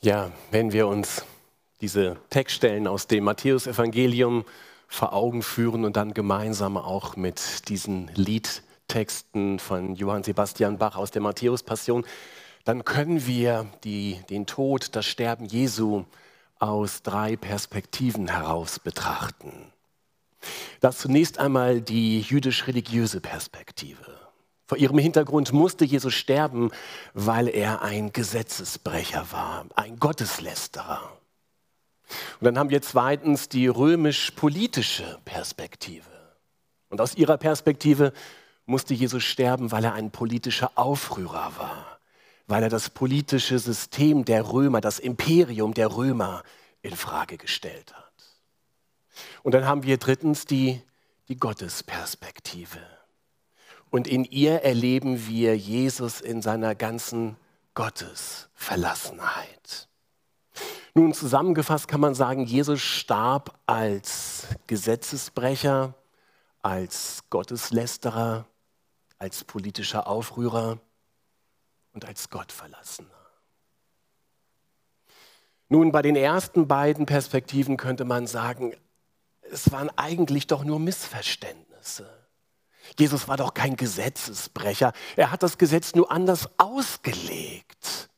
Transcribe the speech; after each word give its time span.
Ja, 0.00 0.30
wenn 0.52 0.72
wir 0.72 0.86
uns 0.86 1.24
diese 1.80 2.18
Textstellen 2.30 2.86
aus 2.86 3.08
dem 3.08 3.24
Matthäusevangelium 3.24 4.44
vor 4.86 5.12
Augen 5.12 5.42
führen 5.42 5.84
und 5.84 5.96
dann 5.96 6.14
gemeinsam 6.14 6.76
auch 6.76 7.16
mit 7.16 7.68
diesen 7.68 8.08
Liedtexten 8.14 9.58
von 9.58 9.96
Johann 9.96 10.22
Sebastian 10.22 10.78
Bach 10.78 10.96
aus 10.96 11.10
der 11.10 11.20
Matthäus-Passion, 11.22 12.06
dann 12.64 12.84
können 12.84 13.26
wir 13.26 13.66
die, 13.82 14.20
den 14.30 14.46
Tod, 14.46 14.94
das 14.94 15.04
Sterben 15.04 15.46
Jesu 15.46 16.04
aus 16.60 17.02
drei 17.02 17.34
Perspektiven 17.36 18.28
heraus 18.28 18.78
betrachten. 18.78 19.72
Das 20.80 20.98
zunächst 20.98 21.38
einmal 21.38 21.80
die 21.80 22.20
jüdisch-religiöse 22.20 23.20
Perspektive. 23.20 24.17
Vor 24.68 24.76
ihrem 24.76 24.98
Hintergrund 24.98 25.54
musste 25.54 25.86
Jesus 25.86 26.12
sterben, 26.12 26.70
weil 27.14 27.48
er 27.48 27.80
ein 27.80 28.12
Gesetzesbrecher 28.12 29.32
war, 29.32 29.64
ein 29.76 29.98
Gotteslästerer. 29.98 31.18
Und 32.38 32.44
dann 32.44 32.58
haben 32.58 32.68
wir 32.68 32.82
zweitens 32.82 33.48
die 33.48 33.66
römisch-politische 33.66 35.20
Perspektive. 35.24 36.10
Und 36.90 37.00
aus 37.00 37.14
ihrer 37.14 37.38
Perspektive 37.38 38.12
musste 38.66 38.92
Jesus 38.92 39.24
sterben, 39.24 39.72
weil 39.72 39.84
er 39.84 39.94
ein 39.94 40.10
politischer 40.10 40.72
Aufrührer 40.74 41.54
war, 41.56 41.98
weil 42.46 42.62
er 42.62 42.68
das 42.68 42.90
politische 42.90 43.58
System 43.58 44.26
der 44.26 44.52
Römer, 44.52 44.82
das 44.82 44.98
Imperium 44.98 45.72
der 45.72 45.96
Römer 45.96 46.42
in 46.82 46.94
Frage 46.94 47.38
gestellt 47.38 47.94
hat. 47.94 48.04
Und 49.42 49.54
dann 49.54 49.64
haben 49.64 49.82
wir 49.84 49.96
drittens 49.96 50.44
die, 50.44 50.82
die 51.28 51.38
Gottesperspektive. 51.38 52.97
Und 53.90 54.06
in 54.06 54.24
ihr 54.24 54.62
erleben 54.62 55.26
wir 55.26 55.56
Jesus 55.56 56.20
in 56.20 56.42
seiner 56.42 56.74
ganzen 56.74 57.36
Gottesverlassenheit. 57.74 59.88
Nun 60.94 61.14
zusammengefasst 61.14 61.88
kann 61.88 62.00
man 62.00 62.14
sagen, 62.14 62.44
Jesus 62.44 62.80
starb 62.80 63.58
als 63.66 64.48
Gesetzesbrecher, 64.66 65.94
als 66.60 67.22
Gotteslästerer, 67.30 68.46
als 69.18 69.44
politischer 69.44 70.08
Aufrührer 70.08 70.78
und 71.92 72.04
als 72.04 72.30
Gottverlassener. 72.30 73.08
Nun, 75.68 75.92
bei 75.92 76.02
den 76.02 76.16
ersten 76.16 76.66
beiden 76.66 77.06
Perspektiven 77.06 77.76
könnte 77.76 78.04
man 78.04 78.26
sagen, 78.26 78.74
es 79.42 79.70
waren 79.70 79.90
eigentlich 79.96 80.46
doch 80.46 80.64
nur 80.64 80.80
Missverständnisse. 80.80 82.17
Jesus 82.98 83.28
war 83.28 83.36
doch 83.36 83.54
kein 83.54 83.76
Gesetzesbrecher. 83.76 84.92
Er 85.16 85.30
hat 85.30 85.42
das 85.42 85.58
Gesetz 85.58 85.94
nur 85.94 86.10
anders 86.10 86.48
ausgelegt. 86.58 88.08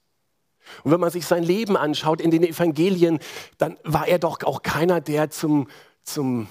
Und 0.83 0.93
wenn 0.93 1.01
man 1.01 1.11
sich 1.11 1.27
sein 1.27 1.43
Leben 1.43 1.77
anschaut 1.77 2.21
in 2.21 2.31
den 2.31 2.43
Evangelien, 2.43 3.19
dann 3.59 3.77
war 3.85 4.09
er 4.09 4.19
doch 4.19 4.43
auch 4.45 4.63
keiner, 4.63 5.01
der 5.01 5.31
zum, 5.31 5.69
zum, 6.03 6.49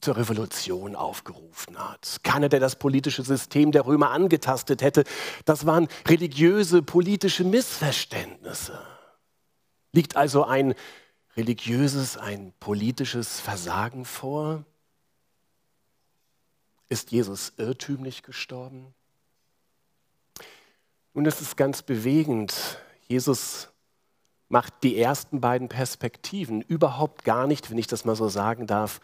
zur 0.00 0.16
Revolution 0.16 0.94
aufgerufen 0.94 1.78
hat. 1.78 2.18
Keiner, 2.22 2.48
der 2.48 2.60
das 2.60 2.76
politische 2.76 3.22
System 3.22 3.72
der 3.72 3.86
Römer 3.86 4.10
angetastet 4.10 4.82
hätte. 4.82 5.04
Das 5.44 5.66
waren 5.66 5.88
religiöse, 6.06 6.82
politische 6.82 7.44
Missverständnisse. 7.44 8.78
Liegt 9.92 10.16
also 10.16 10.44
ein 10.44 10.74
religiöses, 11.36 12.16
ein 12.16 12.52
politisches 12.60 13.40
Versagen 13.40 14.04
vor? 14.04 14.64
Ist 16.90 17.12
Jesus 17.12 17.52
irrtümlich 17.56 18.22
gestorben? 18.22 18.92
Nun, 21.14 21.24
es 21.24 21.40
ist 21.40 21.56
ganz 21.56 21.82
bewegend. 21.82 22.78
Jesus 23.08 23.68
macht 24.48 24.82
die 24.82 24.98
ersten 24.98 25.40
beiden 25.40 25.68
Perspektiven 25.68 26.60
überhaupt 26.60 27.24
gar 27.24 27.46
nicht, 27.46 27.70
wenn 27.70 27.78
ich 27.78 27.86
das 27.86 28.04
mal 28.04 28.16
so 28.16 28.28
sagen 28.28 28.66
darf, 28.66 29.00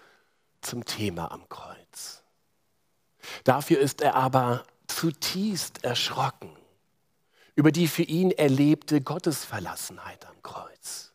zum 0.61 0.85
Thema 0.85 1.31
am 1.31 1.49
Kreuz. 1.49 2.23
Dafür 3.45 3.79
ist 3.79 4.01
er 4.01 4.17
aber 4.17 4.65
zutiefst 4.89 5.85
erschrocken 5.85 6.51
über 7.55 7.73
die 7.73 7.89
für 7.89 8.03
ihn 8.03 8.33
erlebte 8.33 9.01
Gottesverlassenheit 9.01 10.27
am 10.27 10.43
Kreuz. 10.43 11.13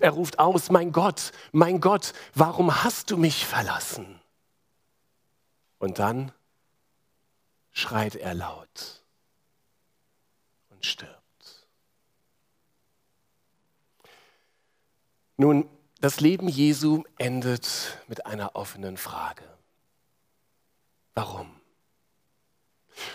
Er 0.00 0.10
ruft 0.10 0.38
aus, 0.38 0.70
mein 0.70 0.92
Gott, 0.92 1.32
mein 1.52 1.80
Gott, 1.80 2.12
warum 2.34 2.82
hast 2.82 3.10
du 3.10 3.16
mich 3.16 3.44
verlassen? 3.44 4.20
Und 5.78 5.98
dann 5.98 6.32
schreit 7.72 8.14
er 8.14 8.34
laut 8.34 9.02
und 10.70 10.84
stirbt. 10.84 11.16
Nun, 15.36 15.68
das 16.00 16.20
Leben 16.20 16.48
Jesu 16.48 17.04
endet 17.18 17.98
mit 18.08 18.26
einer 18.26 18.56
offenen 18.56 18.96
Frage. 18.96 19.44
Warum? 21.14 21.50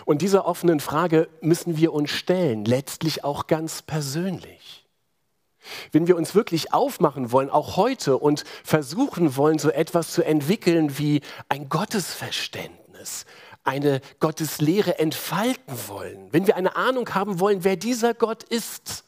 Und 0.06 0.22
dieser 0.22 0.46
offenen 0.46 0.80
Frage 0.80 1.30
müssen 1.42 1.78
wir 1.78 1.94
uns 1.94 2.12
stellen, 2.12 2.66
letztlich 2.66 3.24
auch 3.24 3.48
ganz 3.48 3.82
persönlich. 3.82 4.81
Wenn 5.92 6.08
wir 6.08 6.18
uns 6.18 6.36
wirklich 6.36 6.74
aufmachen 6.74 7.32
wollen, 7.32 7.50
auch 7.50 7.78
heute, 7.78 8.18
und 8.18 8.44
versuchen 8.64 9.36
wollen, 9.36 9.60
so 9.60 9.70
etwas 9.70 10.12
zu 10.12 10.24
entwickeln 10.24 10.98
wie 10.98 11.22
ein 11.50 11.70
Gottesverständnis, 11.70 13.26
eine 13.64 14.02
Gotteslehre 14.20 14.98
entfalten 14.98 15.78
wollen, 15.88 16.28
wenn 16.32 16.48
wir 16.48 16.56
eine 16.56 16.76
Ahnung 16.76 17.14
haben 17.14 17.40
wollen, 17.40 17.64
wer 17.64 17.76
dieser 17.76 18.14
Gott 18.14 18.44
ist, 18.44 19.04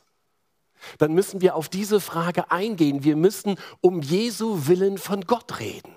dann 0.98 1.14
müssen 1.14 1.42
wir 1.42 1.56
auf 1.56 1.70
diese 1.70 2.02
Frage 2.02 2.52
eingehen. 2.52 3.04
Wir 3.04 3.16
müssen 3.16 3.56
um 3.82 4.02
Jesu 4.02 4.68
Willen 4.68 4.98
von 4.98 5.22
Gott 5.22 5.60
reden. 5.60 5.94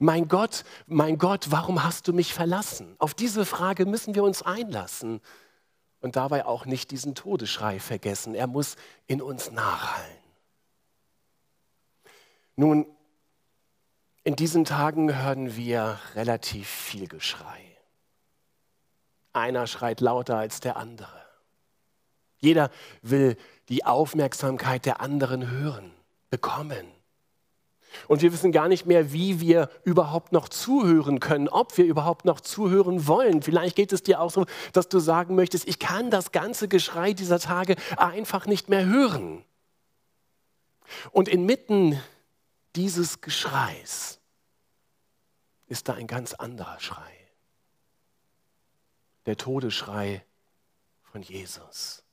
Mein 0.00 0.26
Gott, 0.26 0.64
mein 0.86 1.16
Gott, 1.16 1.46
warum 1.50 1.84
hast 1.84 2.08
du 2.08 2.12
mich 2.12 2.34
verlassen? 2.34 2.96
Auf 2.98 3.14
diese 3.14 3.44
Frage 3.44 3.86
müssen 3.86 4.16
wir 4.16 4.24
uns 4.24 4.42
einlassen 4.42 5.20
und 6.00 6.16
dabei 6.16 6.44
auch 6.44 6.66
nicht 6.66 6.90
diesen 6.90 7.14
Todesschrei 7.14 7.80
vergessen. 7.80 8.34
Er 8.34 8.46
muss 8.46 8.76
in 9.06 9.22
uns 9.22 9.50
nachhallen. 9.50 10.18
Nun, 12.56 12.86
in 14.24 14.34
diesen 14.34 14.64
Tagen 14.64 15.14
hören 15.16 15.56
wir 15.56 16.00
relativ 16.14 16.68
viel 16.68 17.06
Geschrei. 17.06 17.62
Einer 19.32 19.66
schreit 19.66 20.00
lauter 20.00 20.38
als 20.38 20.60
der 20.60 20.76
andere. 20.76 21.24
Jeder 22.38 22.70
will 23.02 23.36
die 23.68 23.84
Aufmerksamkeit 23.84 24.86
der 24.86 25.00
anderen 25.00 25.50
hören, 25.50 25.92
bekommen. 26.30 26.95
Und 28.08 28.22
wir 28.22 28.32
wissen 28.32 28.52
gar 28.52 28.68
nicht 28.68 28.86
mehr, 28.86 29.12
wie 29.12 29.40
wir 29.40 29.70
überhaupt 29.84 30.32
noch 30.32 30.48
zuhören 30.48 31.20
können, 31.20 31.48
ob 31.48 31.76
wir 31.76 31.84
überhaupt 31.84 32.24
noch 32.24 32.40
zuhören 32.40 33.06
wollen. 33.06 33.42
Vielleicht 33.42 33.76
geht 33.76 33.92
es 33.92 34.02
dir 34.02 34.20
auch 34.20 34.30
so, 34.30 34.46
dass 34.72 34.88
du 34.88 34.98
sagen 34.98 35.34
möchtest, 35.34 35.68
ich 35.68 35.78
kann 35.78 36.10
das 36.10 36.32
ganze 36.32 36.68
Geschrei 36.68 37.12
dieser 37.12 37.38
Tage 37.38 37.76
einfach 37.96 38.46
nicht 38.46 38.68
mehr 38.68 38.86
hören. 38.86 39.44
Und 41.10 41.28
inmitten 41.28 42.00
dieses 42.76 43.20
Geschreis 43.20 44.20
ist 45.66 45.88
da 45.88 45.94
ein 45.94 46.06
ganz 46.06 46.34
anderer 46.34 46.78
Schrei. 46.80 47.12
Der 49.26 49.36
Todesschrei 49.36 50.24
von 51.02 51.22
Jesus 51.22 52.04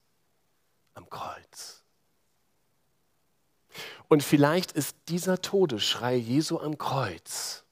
am 0.95 1.09
Kreuz. 1.09 1.82
Und 4.07 4.23
vielleicht 4.23 4.71
ist 4.71 4.95
dieser 5.07 5.41
Todesschrei 5.41 6.15
Jesu 6.15 6.59
am 6.59 6.77
Kreuz 6.77 7.63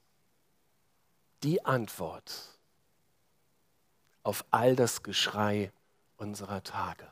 die 1.42 1.64
Antwort 1.64 2.58
auf 4.22 4.44
all 4.50 4.76
das 4.76 5.02
Geschrei 5.02 5.72
unserer 6.16 6.62
Tage. 6.62 7.06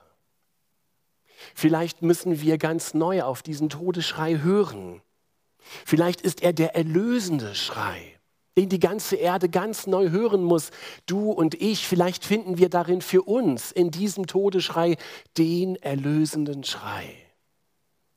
Vielleicht 1.54 2.02
müssen 2.02 2.40
wir 2.40 2.58
ganz 2.58 2.94
neu 2.94 3.22
auf 3.22 3.42
diesen 3.42 3.68
Todesschrei 3.68 4.38
hören. 4.38 5.02
Vielleicht 5.58 6.20
ist 6.20 6.42
er 6.42 6.52
der 6.52 6.74
erlösende 6.74 7.54
Schrei, 7.54 8.18
den 8.56 8.68
die 8.68 8.78
ganze 8.78 9.16
Erde 9.16 9.48
ganz 9.48 9.86
neu 9.86 10.10
hören 10.10 10.42
muss. 10.42 10.70
Du 11.06 11.30
und 11.30 11.54
ich, 11.54 11.86
vielleicht 11.86 12.24
finden 12.24 12.58
wir 12.58 12.68
darin 12.68 13.00
für 13.00 13.22
uns 13.22 13.72
in 13.72 13.90
diesem 13.90 14.26
Todesschrei 14.26 14.96
den 15.36 15.76
erlösenden 15.76 16.64
Schrei. 16.64 17.29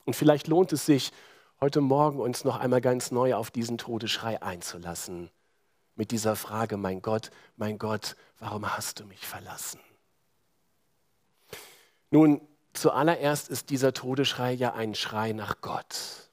Und 0.04 0.14
vielleicht 0.14 0.48
lohnt 0.48 0.72
es 0.72 0.86
sich, 0.86 1.12
heute 1.60 1.80
Morgen 1.80 2.20
uns 2.20 2.44
noch 2.44 2.56
einmal 2.56 2.80
ganz 2.80 3.10
neu 3.10 3.34
auf 3.34 3.50
diesen 3.50 3.78
Todesschrei 3.78 4.42
einzulassen. 4.42 5.30
Mit 5.96 6.10
dieser 6.10 6.36
Frage, 6.36 6.76
mein 6.76 7.02
Gott, 7.02 7.30
mein 7.56 7.78
Gott, 7.78 8.16
warum 8.38 8.76
hast 8.76 9.00
du 9.00 9.06
mich 9.06 9.26
verlassen? 9.26 9.80
Nun, 12.10 12.40
zuallererst 12.72 13.48
ist 13.48 13.70
dieser 13.70 13.92
Todesschrei 13.92 14.52
ja 14.52 14.74
ein 14.74 14.94
Schrei 14.94 15.32
nach 15.32 15.60
Gott. 15.60 16.30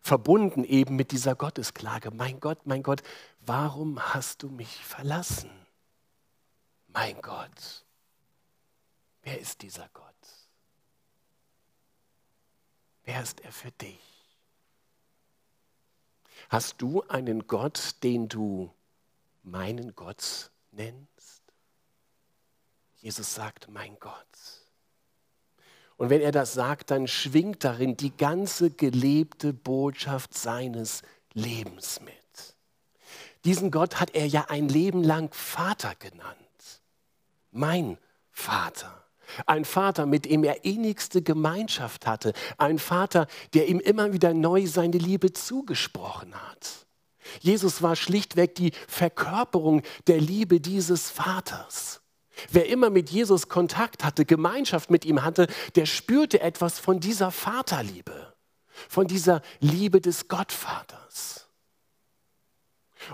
Verbunden 0.00 0.64
eben 0.64 0.96
mit 0.96 1.12
dieser 1.12 1.34
Gottesklage. 1.34 2.10
Mein 2.10 2.40
Gott, 2.40 2.66
mein 2.66 2.82
Gott, 2.82 3.02
warum 3.40 4.00
hast 4.14 4.42
du 4.42 4.48
mich 4.48 4.84
verlassen? 4.84 5.50
Mein 6.88 7.20
Gott, 7.20 7.84
wer 9.22 9.38
ist 9.38 9.62
dieser 9.62 9.88
Gott? 9.92 10.07
Wer 13.08 13.22
ist 13.22 13.40
er 13.40 13.52
für 13.52 13.70
dich? 13.70 13.98
Hast 16.50 16.82
du 16.82 17.02
einen 17.08 17.46
Gott, 17.46 17.94
den 18.02 18.28
du 18.28 18.70
meinen 19.42 19.94
Gott 19.94 20.50
nennst? 20.72 21.42
Jesus 22.96 23.34
sagt, 23.34 23.70
mein 23.70 23.98
Gott. 23.98 24.12
Und 25.96 26.10
wenn 26.10 26.20
er 26.20 26.32
das 26.32 26.52
sagt, 26.52 26.90
dann 26.90 27.08
schwingt 27.08 27.64
darin 27.64 27.96
die 27.96 28.14
ganze 28.14 28.68
gelebte 28.68 29.54
Botschaft 29.54 30.36
seines 30.36 31.00
Lebens 31.32 32.02
mit. 32.02 32.56
Diesen 33.46 33.70
Gott 33.70 34.00
hat 34.00 34.10
er 34.10 34.26
ja 34.26 34.50
ein 34.50 34.68
Leben 34.68 35.02
lang 35.02 35.32
Vater 35.32 35.94
genannt. 35.94 36.82
Mein 37.52 37.96
Vater. 38.32 39.07
Ein 39.46 39.64
Vater, 39.64 40.06
mit 40.06 40.24
dem 40.24 40.44
er 40.44 40.64
innigste 40.64 41.22
Gemeinschaft 41.22 42.06
hatte. 42.06 42.32
Ein 42.56 42.78
Vater, 42.78 43.26
der 43.54 43.68
ihm 43.68 43.80
immer 43.80 44.12
wieder 44.12 44.34
neu 44.34 44.66
seine 44.66 44.98
Liebe 44.98 45.32
zugesprochen 45.32 46.34
hat. 46.34 46.86
Jesus 47.40 47.82
war 47.82 47.96
schlichtweg 47.96 48.54
die 48.54 48.72
Verkörperung 48.86 49.82
der 50.06 50.20
Liebe 50.20 50.60
dieses 50.60 51.10
Vaters. 51.10 52.00
Wer 52.50 52.68
immer 52.68 52.90
mit 52.90 53.10
Jesus 53.10 53.48
Kontakt 53.48 54.04
hatte, 54.04 54.24
Gemeinschaft 54.24 54.90
mit 54.90 55.04
ihm 55.04 55.24
hatte, 55.24 55.48
der 55.74 55.86
spürte 55.86 56.40
etwas 56.40 56.78
von 56.78 57.00
dieser 57.00 57.30
Vaterliebe, 57.30 58.34
von 58.88 59.06
dieser 59.06 59.42
Liebe 59.60 60.00
des 60.00 60.28
Gottvaters. 60.28 61.47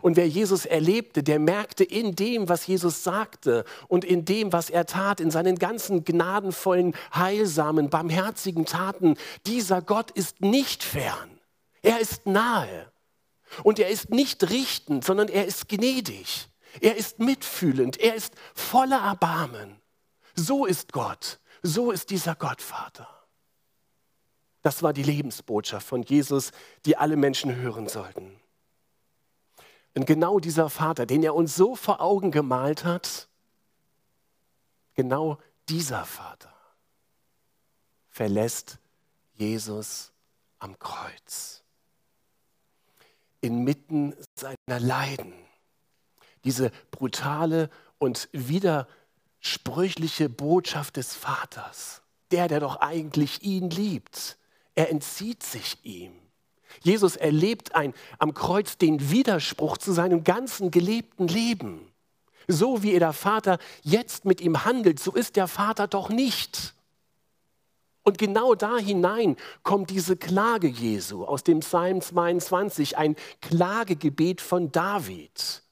Und 0.02 0.16
wer 0.16 0.28
Jesus 0.28 0.64
erlebte, 0.64 1.22
der 1.22 1.38
merkte 1.38 1.84
in 1.84 2.14
dem, 2.14 2.48
was 2.48 2.66
Jesus 2.66 3.04
sagte 3.04 3.64
und 3.88 4.04
in 4.04 4.24
dem, 4.24 4.52
was 4.52 4.70
er 4.70 4.86
tat, 4.86 5.20
in 5.20 5.30
seinen 5.30 5.58
ganzen 5.58 6.04
gnadenvollen, 6.04 6.94
heilsamen, 7.14 7.90
barmherzigen 7.90 8.66
Taten, 8.66 9.16
dieser 9.46 9.82
Gott 9.82 10.10
ist 10.10 10.40
nicht 10.40 10.82
fern. 10.82 11.38
Er 11.82 12.00
ist 12.00 12.26
nahe. 12.26 12.90
Und 13.62 13.78
er 13.78 13.88
ist 13.88 14.10
nicht 14.10 14.50
richtend, 14.50 15.04
sondern 15.04 15.28
er 15.28 15.46
ist 15.46 15.68
gnädig. 15.68 16.48
Er 16.80 16.96
ist 16.96 17.18
mitfühlend. 17.20 17.98
Er 17.98 18.14
ist 18.14 18.34
voller 18.54 19.00
Erbarmen. 19.00 19.80
So 20.34 20.66
ist 20.66 20.92
Gott. 20.92 21.38
So 21.62 21.90
ist 21.90 22.10
dieser 22.10 22.34
Gottvater. 22.34 23.08
Das 24.62 24.82
war 24.82 24.92
die 24.92 25.02
Lebensbotschaft 25.02 25.86
von 25.86 26.02
Jesus, 26.02 26.50
die 26.86 26.96
alle 26.96 27.16
Menschen 27.16 27.54
hören 27.54 27.86
sollten. 27.86 28.40
Und 29.94 30.06
genau 30.06 30.40
dieser 30.40 30.70
Vater, 30.70 31.06
den 31.06 31.22
er 31.22 31.34
uns 31.34 31.54
so 31.54 31.76
vor 31.76 32.00
Augen 32.00 32.30
gemalt 32.30 32.84
hat, 32.84 33.28
genau 34.94 35.38
dieser 35.68 36.04
Vater 36.04 36.52
verlässt 38.14 38.78
Jesus 39.34 40.12
am 40.60 40.78
Kreuz. 40.78 41.62
Inmitten 43.40 44.14
seiner 44.34 44.80
Leiden. 44.80 45.34
Diese 46.44 46.70
brutale 46.90 47.70
und 47.98 48.28
widersprüchliche 48.32 50.28
Botschaft 50.28 50.96
des 50.96 51.14
Vaters. 51.14 52.02
Der, 52.30 52.46
der 52.48 52.60
doch 52.60 52.76
eigentlich 52.76 53.42
ihn 53.42 53.68
liebt. 53.68 54.38
Er 54.74 54.90
entzieht 54.90 55.42
sich 55.42 55.84
ihm. 55.84 56.23
Jesus 56.82 57.16
erlebt 57.16 57.74
ein, 57.74 57.94
am 58.18 58.34
Kreuz 58.34 58.76
den 58.78 59.10
Widerspruch 59.10 59.78
zu 59.78 59.92
seinem 59.92 60.24
ganzen 60.24 60.70
gelebten 60.70 61.28
Leben. 61.28 61.92
So 62.48 62.82
wie 62.82 62.92
er 62.92 63.00
der 63.00 63.12
Vater 63.12 63.58
jetzt 63.82 64.24
mit 64.24 64.40
ihm 64.40 64.64
handelt, 64.64 65.00
so 65.00 65.12
ist 65.12 65.36
der 65.36 65.48
Vater 65.48 65.86
doch 65.86 66.08
nicht. 66.08 66.74
Und 68.02 68.18
genau 68.18 68.54
da 68.54 68.76
hinein 68.76 69.36
kommt 69.62 69.88
diese 69.88 70.16
Klage 70.16 70.68
Jesu 70.68 71.24
aus 71.24 71.42
dem 71.42 71.60
Psalm 71.60 72.02
22, 72.02 72.98
ein 72.98 73.16
Klagegebet 73.40 74.42
von 74.42 74.70
David. 74.70 75.62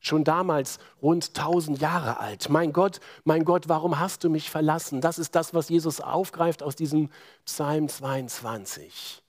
Schon 0.00 0.24
damals 0.24 0.78
rund 1.02 1.28
1000 1.28 1.80
Jahre 1.80 2.18
alt. 2.18 2.48
Mein 2.48 2.72
Gott, 2.72 3.00
mein 3.24 3.44
Gott, 3.44 3.68
warum 3.68 3.98
hast 3.98 4.24
du 4.24 4.30
mich 4.30 4.50
verlassen? 4.50 5.00
Das 5.00 5.18
ist 5.18 5.34
das, 5.34 5.54
was 5.54 5.68
Jesus 5.68 6.00
aufgreift 6.00 6.62
aus 6.62 6.76
diesem 6.76 7.10
Psalm 7.44 7.88
22. 7.88 9.23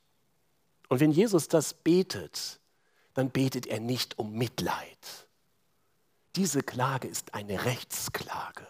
Und 0.89 0.99
wenn 0.99 1.11
Jesus 1.11 1.47
das 1.47 1.73
betet, 1.73 2.59
dann 3.13 3.29
betet 3.29 3.67
er 3.67 3.79
nicht 3.79 4.19
um 4.19 4.33
Mitleid. 4.33 5.27
Diese 6.35 6.61
Klage 6.61 7.07
ist 7.07 7.33
eine 7.33 7.65
Rechtsklage. 7.65 8.67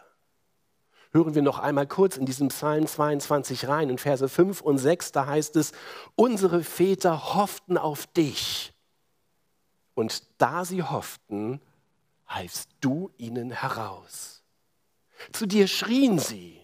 Hören 1.11 1.33
wir 1.33 1.41
noch 1.41 1.59
einmal 1.59 1.87
kurz 1.87 2.17
in 2.17 2.25
diesem 2.25 2.49
Psalm 2.49 2.87
22 2.87 3.67
rein, 3.67 3.89
in 3.89 3.97
Verse 3.97 4.27
5 4.27 4.61
und 4.61 4.77
6, 4.77 5.13
da 5.13 5.25
heißt 5.27 5.55
es, 5.55 5.71
unsere 6.15 6.63
Väter 6.63 7.33
hofften 7.33 7.77
auf 7.77 8.05
dich. 8.07 8.73
Und 9.93 10.23
da 10.37 10.65
sie 10.65 10.83
hofften, 10.83 11.61
halfst 12.27 12.69
du 12.81 13.11
ihnen 13.17 13.51
heraus. 13.51 14.43
Zu 15.31 15.45
dir 15.45 15.67
schrien 15.67 16.19
sie 16.19 16.59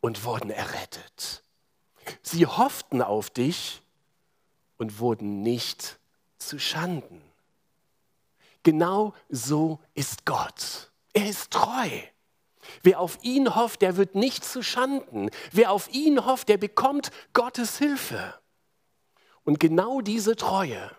und 0.00 0.24
wurden 0.24 0.50
errettet. 0.50 1.42
Sie 2.22 2.46
hofften 2.46 3.02
auf 3.02 3.30
dich 3.30 3.82
und 4.80 4.98
wurden 4.98 5.42
nicht 5.42 6.00
zu 6.38 6.58
Schanden. 6.58 7.20
Genau 8.62 9.12
so 9.28 9.78
ist 9.92 10.24
Gott. 10.24 10.90
Er 11.12 11.28
ist 11.28 11.50
treu. 11.50 11.90
Wer 12.82 12.98
auf 12.98 13.18
ihn 13.20 13.54
hofft, 13.54 13.82
der 13.82 13.98
wird 13.98 14.14
nicht 14.14 14.42
zu 14.42 14.62
Schanden. 14.62 15.30
Wer 15.52 15.70
auf 15.70 15.92
ihn 15.92 16.24
hofft, 16.24 16.48
der 16.48 16.56
bekommt 16.56 17.10
Gottes 17.34 17.76
Hilfe. 17.76 18.34
Und 19.44 19.60
genau 19.60 20.00
diese 20.00 20.34
Treue, 20.34 20.90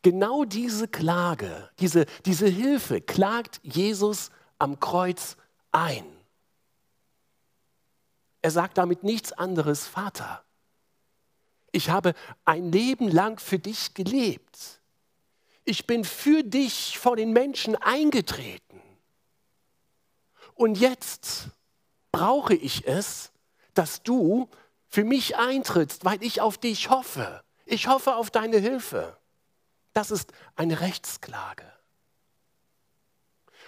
genau 0.00 0.44
diese 0.46 0.88
Klage, 0.88 1.68
diese, 1.78 2.06
diese 2.24 2.48
Hilfe 2.48 3.02
klagt 3.02 3.60
Jesus 3.62 4.30
am 4.58 4.80
Kreuz 4.80 5.36
ein. 5.72 6.06
Er 8.40 8.50
sagt 8.50 8.78
damit 8.78 9.04
nichts 9.04 9.32
anderes, 9.32 9.86
Vater, 9.86 10.42
ich 11.72 11.90
habe 11.90 12.14
ein 12.44 12.72
Leben 12.72 13.08
lang 13.08 13.38
für 13.38 13.58
dich 13.58 13.94
gelebt. 13.94 14.80
Ich 15.64 15.86
bin 15.86 16.04
für 16.04 16.42
dich 16.42 16.98
vor 16.98 17.16
den 17.16 17.32
Menschen 17.32 17.76
eingetreten. 17.76 18.80
Und 20.54 20.76
jetzt 20.78 21.48
brauche 22.12 22.54
ich 22.54 22.86
es, 22.86 23.30
dass 23.74 24.02
du 24.02 24.48
für 24.88 25.04
mich 25.04 25.36
eintrittst, 25.36 26.04
weil 26.04 26.22
ich 26.22 26.40
auf 26.40 26.58
dich 26.58 26.90
hoffe. 26.90 27.42
Ich 27.66 27.86
hoffe 27.86 28.16
auf 28.16 28.30
deine 28.30 28.58
Hilfe. 28.58 29.16
Das 29.92 30.10
ist 30.10 30.32
eine 30.56 30.80
Rechtsklage. 30.80 31.70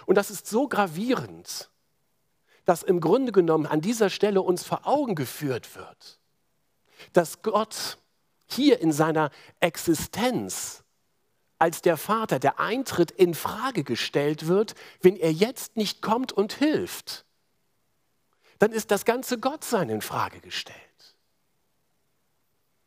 Und 0.05 0.15
das 0.15 0.29
ist 0.29 0.47
so 0.47 0.67
gravierend, 0.67 1.69
dass 2.65 2.83
im 2.83 2.99
Grunde 2.99 3.31
genommen 3.31 3.65
an 3.65 3.79
dieser 3.79 4.09
Stelle 4.09 4.41
uns 4.41 4.63
vor 4.63 4.85
Augen 4.85 5.15
geführt 5.15 5.75
wird 5.75 6.19
dass 7.11 7.41
Gott 7.41 7.97
hier 8.47 8.79
in 8.79 8.91
seiner 8.91 9.31
Existenz 9.59 10.83
als 11.59 11.81
der 11.81 11.97
Vater, 11.97 12.39
der 12.39 12.59
Eintritt 12.59 13.11
in 13.11 13.33
Frage 13.33 13.83
gestellt 13.83 14.47
wird, 14.47 14.75
wenn 15.01 15.15
er 15.15 15.31
jetzt 15.31 15.77
nicht 15.77 16.01
kommt 16.01 16.31
und 16.31 16.53
hilft, 16.53 17.25
dann 18.59 18.71
ist 18.71 18.91
das 18.91 19.05
ganze 19.05 19.39
Gottsein 19.39 19.89
in 19.89 20.01
Frage 20.01 20.39
gestellt. 20.39 20.77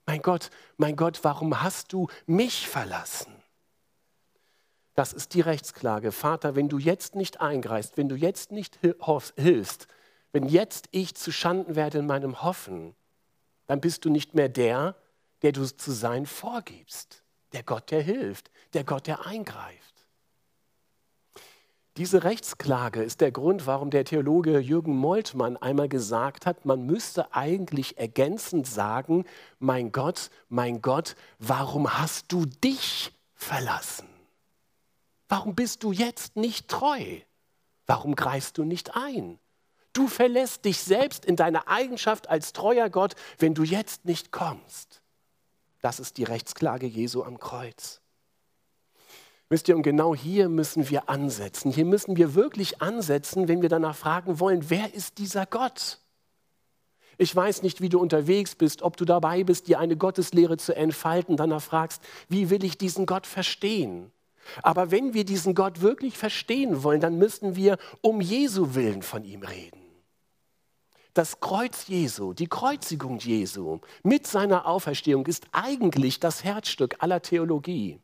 Mein 0.06 0.23
Gott, 0.23 0.50
mein 0.76 0.94
Gott, 0.94 1.20
warum 1.23 1.62
hast 1.62 1.92
du 1.92 2.08
mich 2.26 2.68
verlassen? 2.68 3.35
Das 4.94 5.12
ist 5.12 5.35
die 5.35 5.40
Rechtsklage. 5.40 6.12
Vater, 6.12 6.54
wenn 6.54 6.68
du 6.68 6.78
jetzt 6.78 7.14
nicht 7.14 7.40
eingreifst, 7.40 7.96
wenn 7.96 8.08
du 8.08 8.14
jetzt 8.14 8.52
nicht 8.52 8.78
hilfst, 9.37 9.88
wenn 10.32 10.49
jetzt 10.49 10.88
ich 10.90 11.14
zu 11.14 11.32
Schanden 11.32 11.76
werde 11.76 11.99
in 11.99 12.06
meinem 12.06 12.42
Hoffen, 12.42 12.94
dann 13.66 13.80
bist 13.80 14.04
du 14.04 14.11
nicht 14.11 14.35
mehr 14.35 14.49
der, 14.49 14.96
der 15.42 15.52
du 15.52 15.64
zu 15.64 15.92
sein 15.92 16.26
vorgibst. 16.26 17.23
Der 17.52 17.62
Gott, 17.62 17.90
der 17.90 18.02
hilft, 18.02 18.50
der 18.75 18.85
Gott, 18.85 19.06
der 19.06 19.26
eingreift. 19.26 19.96
Diese 21.96 22.25
Rechtsklage 22.25 23.02
ist 23.02 23.23
der 23.23 23.32
Grund, 23.32 23.66
warum 23.66 23.88
der 23.88 24.04
Theologe 24.04 24.58
Jürgen 24.58 24.94
Moltmann 24.94 25.56
einmal 25.56 25.88
gesagt 25.88 26.44
hat, 26.44 26.66
man 26.66 26.85
müsste 26.85 27.32
eigentlich 27.32 27.96
ergänzend 27.96 28.66
sagen, 28.66 29.25
mein 29.58 29.92
Gott, 29.92 30.30
mein 30.50 30.82
Gott, 30.82 31.16
warum 31.38 31.99
hast 31.99 32.32
du 32.32 32.44
dich 32.44 33.12
verlassen? 33.35 34.08
Warum 35.28 35.54
bist 35.54 35.85
du 35.85 35.92
jetzt 35.92 36.37
nicht 36.37 36.68
treu? 36.68 37.20
Warum 37.87 38.14
greifst 38.14 38.58
du 38.58 38.64
nicht 38.64 38.94
ein? 38.94 39.38
Du 39.97 40.09
verlässt 40.09 40.67
dich 40.67 40.79
selbst 40.79 41.25
in 41.25 41.37
deiner 41.37 41.69
Eigenschaft 41.69 42.29
als 42.29 42.53
treuer 42.53 42.91
Gott, 42.91 43.15
wenn 43.38 43.55
du 43.55 43.62
jetzt 43.62 44.05
nicht 44.05 44.31
kommst. 44.31 45.00
Das 45.81 46.00
ist 46.00 46.19
die 46.19 46.25
Rechtsklage 46.25 46.85
Jesu 46.85 47.23
am 47.23 47.38
Kreuz. 47.38 48.03
Wisst 49.49 49.69
ihr, 49.69 49.76
und 49.76 49.83
genau 49.83 50.15
hier 50.15 50.50
müssen 50.50 50.91
wir 50.91 51.09
ansetzen. 51.09 51.73
Hier 51.73 51.87
müssen 51.87 52.19
wir 52.19 52.35
wirklich 52.35 52.83
ansetzen, 52.83 53.49
wenn 53.49 53.62
wir 53.62 53.71
danach 53.71 53.97
fragen 53.97 54.38
wollen, 54.38 54.69
wer 54.69 54.93
ist 54.93 55.17
dieser 55.17 55.47
Gott? 55.47 56.00
Ich 57.17 57.35
weiß 57.35 57.62
nicht, 57.62 57.81
wie 57.81 57.88
du 57.88 57.99
unterwegs 57.99 58.55
bist, 58.55 58.83
ob 58.83 58.99
du 58.99 59.07
dabei 59.07 59.45
bist, 59.45 59.67
dir 59.67 59.79
eine 59.79 59.97
Gotteslehre 59.97 60.59
zu 60.59 60.76
entfalten, 60.76 61.38
danach 61.38 61.62
fragst, 61.62 62.03
wie 62.29 62.50
will 62.50 62.65
ich 62.65 62.76
diesen 62.76 63.07
Gott 63.07 63.26
verstehen? 63.26 64.12
Aber 64.62 64.91
wenn 64.91 65.15
wir 65.15 65.25
diesen 65.25 65.55
Gott 65.55 65.81
wirklich 65.81 66.19
verstehen 66.19 66.83
wollen, 66.83 67.00
dann 67.00 67.17
müssen 67.17 67.57
wir 67.57 67.79
um 68.03 68.21
Jesu 68.21 68.75
willen 68.75 69.00
von 69.00 69.25
ihm 69.25 69.43
reden. 69.43 69.86
Das 71.16 71.40
Kreuz 71.40 71.87
Jesu, 71.87 72.35
die 72.35 72.46
Kreuzigung 72.46 73.18
Jesu 73.18 73.80
mit 74.02 74.26
seiner 74.26 74.66
Auferstehung 74.66 75.25
ist 75.25 75.46
eigentlich 75.50 76.20
das 76.20 76.44
Herzstück 76.44 76.96
aller 76.99 77.23
Theologie. 77.23 77.99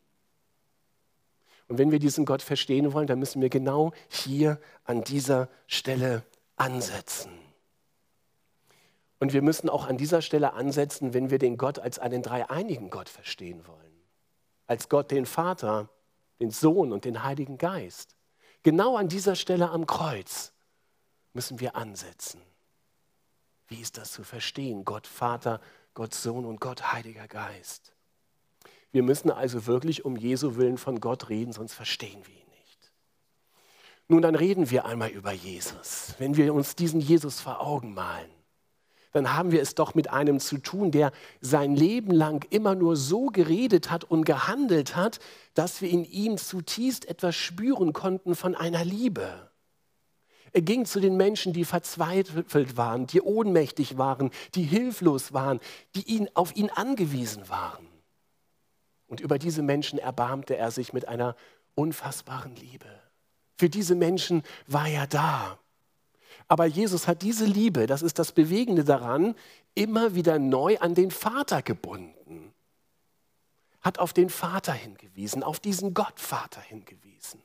Und 1.67 1.77
wenn 1.77 1.91
wir 1.91 1.99
diesen 1.99 2.25
Gott 2.25 2.41
verstehen 2.41 2.91
wollen, 2.91 3.05
dann 3.05 3.19
müssen 3.19 3.39
wir 3.39 3.49
genau 3.49 3.91
hier 4.07 4.59
an 4.83 5.03
dieser 5.03 5.47
Stelle 5.67 6.23
ansetzen. 6.55 7.29
Und 9.19 9.31
wir 9.31 9.43
müssen 9.43 9.69
auch 9.69 9.85
an 9.85 9.99
dieser 9.99 10.23
Stelle 10.23 10.53
ansetzen, 10.53 11.13
wenn 11.13 11.29
wir 11.29 11.37
den 11.37 11.57
Gott 11.57 11.77
als 11.77 11.99
einen 11.99 12.23
dreieinigen 12.23 12.89
Gott 12.89 13.09
verstehen 13.09 13.67
wollen. 13.67 13.93
Als 14.65 14.89
Gott 14.89 15.11
den 15.11 15.27
Vater, 15.27 15.87
den 16.39 16.49
Sohn 16.49 16.91
und 16.91 17.05
den 17.05 17.21
Heiligen 17.21 17.59
Geist. 17.59 18.15
Genau 18.63 18.97
an 18.97 19.07
dieser 19.07 19.35
Stelle 19.35 19.69
am 19.69 19.85
Kreuz 19.85 20.51
müssen 21.33 21.59
wir 21.59 21.75
ansetzen. 21.75 22.41
Wie 23.73 23.81
ist 23.81 23.97
das 23.97 24.11
zu 24.11 24.23
verstehen? 24.23 24.85
Gott 24.85 25.07
Vater, 25.07 25.59
Gott 25.95 26.13
Sohn 26.13 26.45
und 26.45 26.61
Gott 26.61 26.93
Heiliger 26.93 27.27
Geist. 27.27 27.91
Wir 28.91 29.01
müssen 29.01 29.31
also 29.31 29.65
wirklich 29.65 30.05
um 30.05 30.15
Jesu 30.15 30.57
Willen 30.57 30.77
von 30.77 30.99
Gott 30.99 31.29
reden, 31.29 31.53
sonst 31.53 31.73
verstehen 31.73 32.21
wir 32.23 32.35
ihn 32.35 32.51
nicht. 32.51 32.91
Nun, 34.07 34.21
dann 34.21 34.35
reden 34.35 34.69
wir 34.69 34.85
einmal 34.85 35.09
über 35.09 35.31
Jesus. 35.31 36.13
Wenn 36.19 36.37
wir 36.37 36.53
uns 36.53 36.75
diesen 36.75 36.99
Jesus 37.01 37.41
vor 37.41 37.61
Augen 37.61 37.95
malen, 37.95 38.29
dann 39.11 39.33
haben 39.33 39.51
wir 39.51 39.63
es 39.63 39.73
doch 39.73 39.95
mit 39.95 40.11
einem 40.11 40.39
zu 40.39 40.59
tun, 40.59 40.91
der 40.91 41.11
sein 41.41 41.75
Leben 41.75 42.11
lang 42.11 42.45
immer 42.51 42.75
nur 42.75 42.95
so 42.95 43.25
geredet 43.29 43.89
hat 43.89 44.03
und 44.03 44.23
gehandelt 44.23 44.95
hat, 44.95 45.19
dass 45.55 45.81
wir 45.81 45.89
in 45.89 46.05
ihm 46.05 46.37
zutiefst 46.37 47.05
etwas 47.07 47.35
spüren 47.35 47.91
konnten 47.91 48.35
von 48.35 48.53
einer 48.53 48.85
Liebe. 48.85 49.49
Er 50.53 50.61
ging 50.61 50.85
zu 50.85 50.99
den 50.99 51.17
Menschen, 51.17 51.51
die 51.51 51.65
verzweifelt 51.65 52.77
waren, 52.77 53.07
die 53.07 53.21
ohnmächtig 53.21 53.97
waren, 53.97 54.29
die 54.53 54.63
hilflos 54.63 55.33
waren, 55.33 55.59
die 55.95 56.03
ihn, 56.03 56.29
auf 56.35 56.55
ihn 56.55 56.69
angewiesen 56.69 57.49
waren. 57.49 57.87
Und 59.07 59.19
über 59.19 59.39
diese 59.39 59.63
Menschen 59.63 59.97
erbarmte 59.97 60.55
er 60.55 60.69
sich 60.69 60.93
mit 60.93 61.07
einer 61.07 61.35
unfassbaren 61.73 62.55
Liebe. 62.55 62.87
Für 63.57 63.69
diese 63.69 63.95
Menschen 63.95 64.43
war 64.67 64.87
er 64.87 65.07
da. 65.07 65.57
Aber 66.47 66.65
Jesus 66.65 67.07
hat 67.07 67.23
diese 67.23 67.45
Liebe, 67.45 67.87
das 67.87 68.03
ist 68.03 68.19
das 68.19 68.31
Bewegende 68.31 68.83
daran, 68.83 69.35
immer 69.73 70.13
wieder 70.13 70.37
neu 70.37 70.77
an 70.77 70.93
den 70.93 71.09
Vater 71.09 71.63
gebunden. 71.63 72.53
Hat 73.81 73.97
auf 73.97 74.13
den 74.13 74.29
Vater 74.29 74.73
hingewiesen, 74.73 75.41
auf 75.43 75.59
diesen 75.59 75.93
Gottvater 75.93 76.61
hingewiesen. 76.61 77.41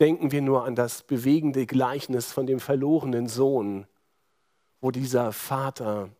Denken 0.00 0.30
wir 0.30 0.42
nur 0.42 0.64
an 0.64 0.74
das 0.74 1.02
bewegende 1.02 1.66
Gleichnis 1.66 2.32
von 2.32 2.46
dem 2.46 2.60
verlorenen 2.60 3.26
Sohn, 3.26 3.86
wo 4.80 4.90
dieser 4.90 5.32
Vater 5.32 6.10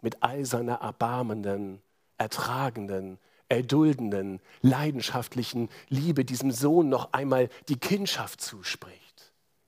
mit 0.00 0.22
all 0.22 0.44
seiner 0.44 0.74
erbarmenden, 0.74 1.80
ertragenden, 2.18 3.18
erduldenden, 3.48 4.40
leidenschaftlichen 4.60 5.68
Liebe 5.88 6.24
diesem 6.24 6.50
Sohn 6.50 6.88
noch 6.88 7.12
einmal 7.12 7.48
die 7.68 7.78
Kindschaft 7.78 8.40
zuspricht 8.40 9.02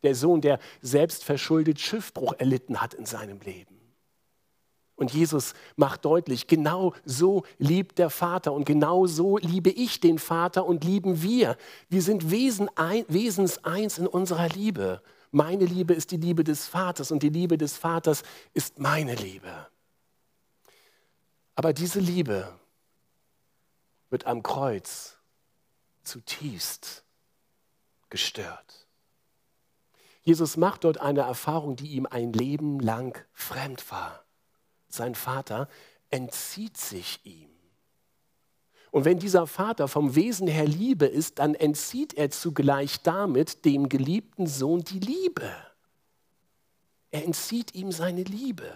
der 0.04 0.14
Sohn, 0.14 0.40
der 0.40 0.60
selbstverschuldet 0.82 1.80
Schiffbruch 1.80 2.34
erlitten 2.38 2.80
hat 2.80 2.94
in 2.94 3.06
seinem 3.06 3.40
Leben. 3.40 3.80
Und 4.96 5.12
Jesus 5.12 5.54
macht 5.76 6.04
deutlich, 6.04 6.46
genau 6.46 6.94
so 7.04 7.44
liebt 7.58 7.98
der 7.98 8.10
Vater 8.10 8.52
und 8.52 8.64
genau 8.64 9.06
so 9.06 9.38
liebe 9.38 9.70
ich 9.70 9.98
den 10.00 10.18
Vater 10.18 10.64
und 10.66 10.84
lieben 10.84 11.20
wir. 11.22 11.56
Wir 11.88 12.00
sind 12.00 12.30
Wesen 12.30 12.70
ein, 12.76 13.04
Wesens 13.08 13.64
eins 13.64 13.98
in 13.98 14.06
unserer 14.06 14.48
Liebe. 14.48 15.02
Meine 15.32 15.64
Liebe 15.64 15.94
ist 15.94 16.12
die 16.12 16.16
Liebe 16.16 16.44
des 16.44 16.68
Vaters 16.68 17.10
und 17.10 17.24
die 17.24 17.28
Liebe 17.28 17.58
des 17.58 17.76
Vaters 17.76 18.22
ist 18.52 18.78
meine 18.78 19.16
Liebe. 19.16 19.66
Aber 21.56 21.72
diese 21.72 21.98
Liebe 21.98 22.52
wird 24.10 24.26
am 24.26 24.44
Kreuz 24.44 25.16
zutiefst 26.04 27.04
gestört. 28.10 28.86
Jesus 30.22 30.56
macht 30.56 30.84
dort 30.84 31.00
eine 31.00 31.20
Erfahrung, 31.20 31.74
die 31.74 31.88
ihm 31.88 32.06
ein 32.06 32.32
Leben 32.32 32.78
lang 32.78 33.24
fremd 33.32 33.90
war. 33.90 34.23
Sein 34.94 35.14
Vater 35.14 35.68
entzieht 36.10 36.76
sich 36.76 37.20
ihm. 37.24 37.50
Und 38.90 39.04
wenn 39.04 39.18
dieser 39.18 39.48
Vater 39.48 39.88
vom 39.88 40.14
Wesen 40.14 40.46
her 40.46 40.66
Liebe 40.66 41.06
ist, 41.06 41.40
dann 41.40 41.56
entzieht 41.56 42.14
er 42.14 42.30
zugleich 42.30 43.02
damit 43.02 43.64
dem 43.64 43.88
geliebten 43.88 44.46
Sohn 44.46 44.84
die 44.84 45.00
Liebe. 45.00 45.50
Er 47.10 47.24
entzieht 47.24 47.74
ihm 47.74 47.90
seine 47.90 48.22
Liebe. 48.22 48.74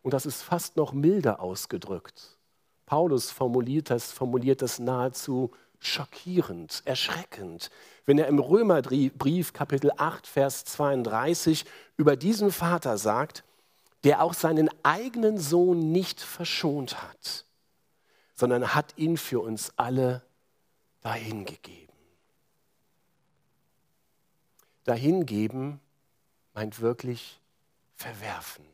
Und 0.00 0.14
das 0.14 0.24
ist 0.24 0.42
fast 0.42 0.76
noch 0.76 0.92
milder 0.92 1.40
ausgedrückt. 1.40 2.38
Paulus 2.86 3.30
formuliert 3.30 3.90
das, 3.90 4.12
formuliert 4.12 4.62
das 4.62 4.78
nahezu 4.78 5.50
schockierend, 5.78 6.82
erschreckend, 6.84 7.70
wenn 8.06 8.18
er 8.18 8.28
im 8.28 8.38
Römerbrief 8.38 9.52
Kapitel 9.52 9.92
8, 9.96 10.26
Vers 10.26 10.64
32 10.64 11.64
über 11.96 12.16
diesen 12.16 12.50
Vater 12.50 12.96
sagt, 12.96 13.44
der 14.04 14.22
auch 14.22 14.34
seinen 14.34 14.70
eigenen 14.82 15.38
Sohn 15.38 15.92
nicht 15.92 16.20
verschont 16.20 17.02
hat, 17.02 17.44
sondern 18.34 18.74
hat 18.74 18.94
ihn 18.96 19.16
für 19.16 19.40
uns 19.40 19.72
alle 19.76 20.22
dahingegeben. 21.00 21.94
Dahingeben 24.84 25.80
meint 26.54 26.80
wirklich 26.80 27.40
verwerfen, 27.96 28.64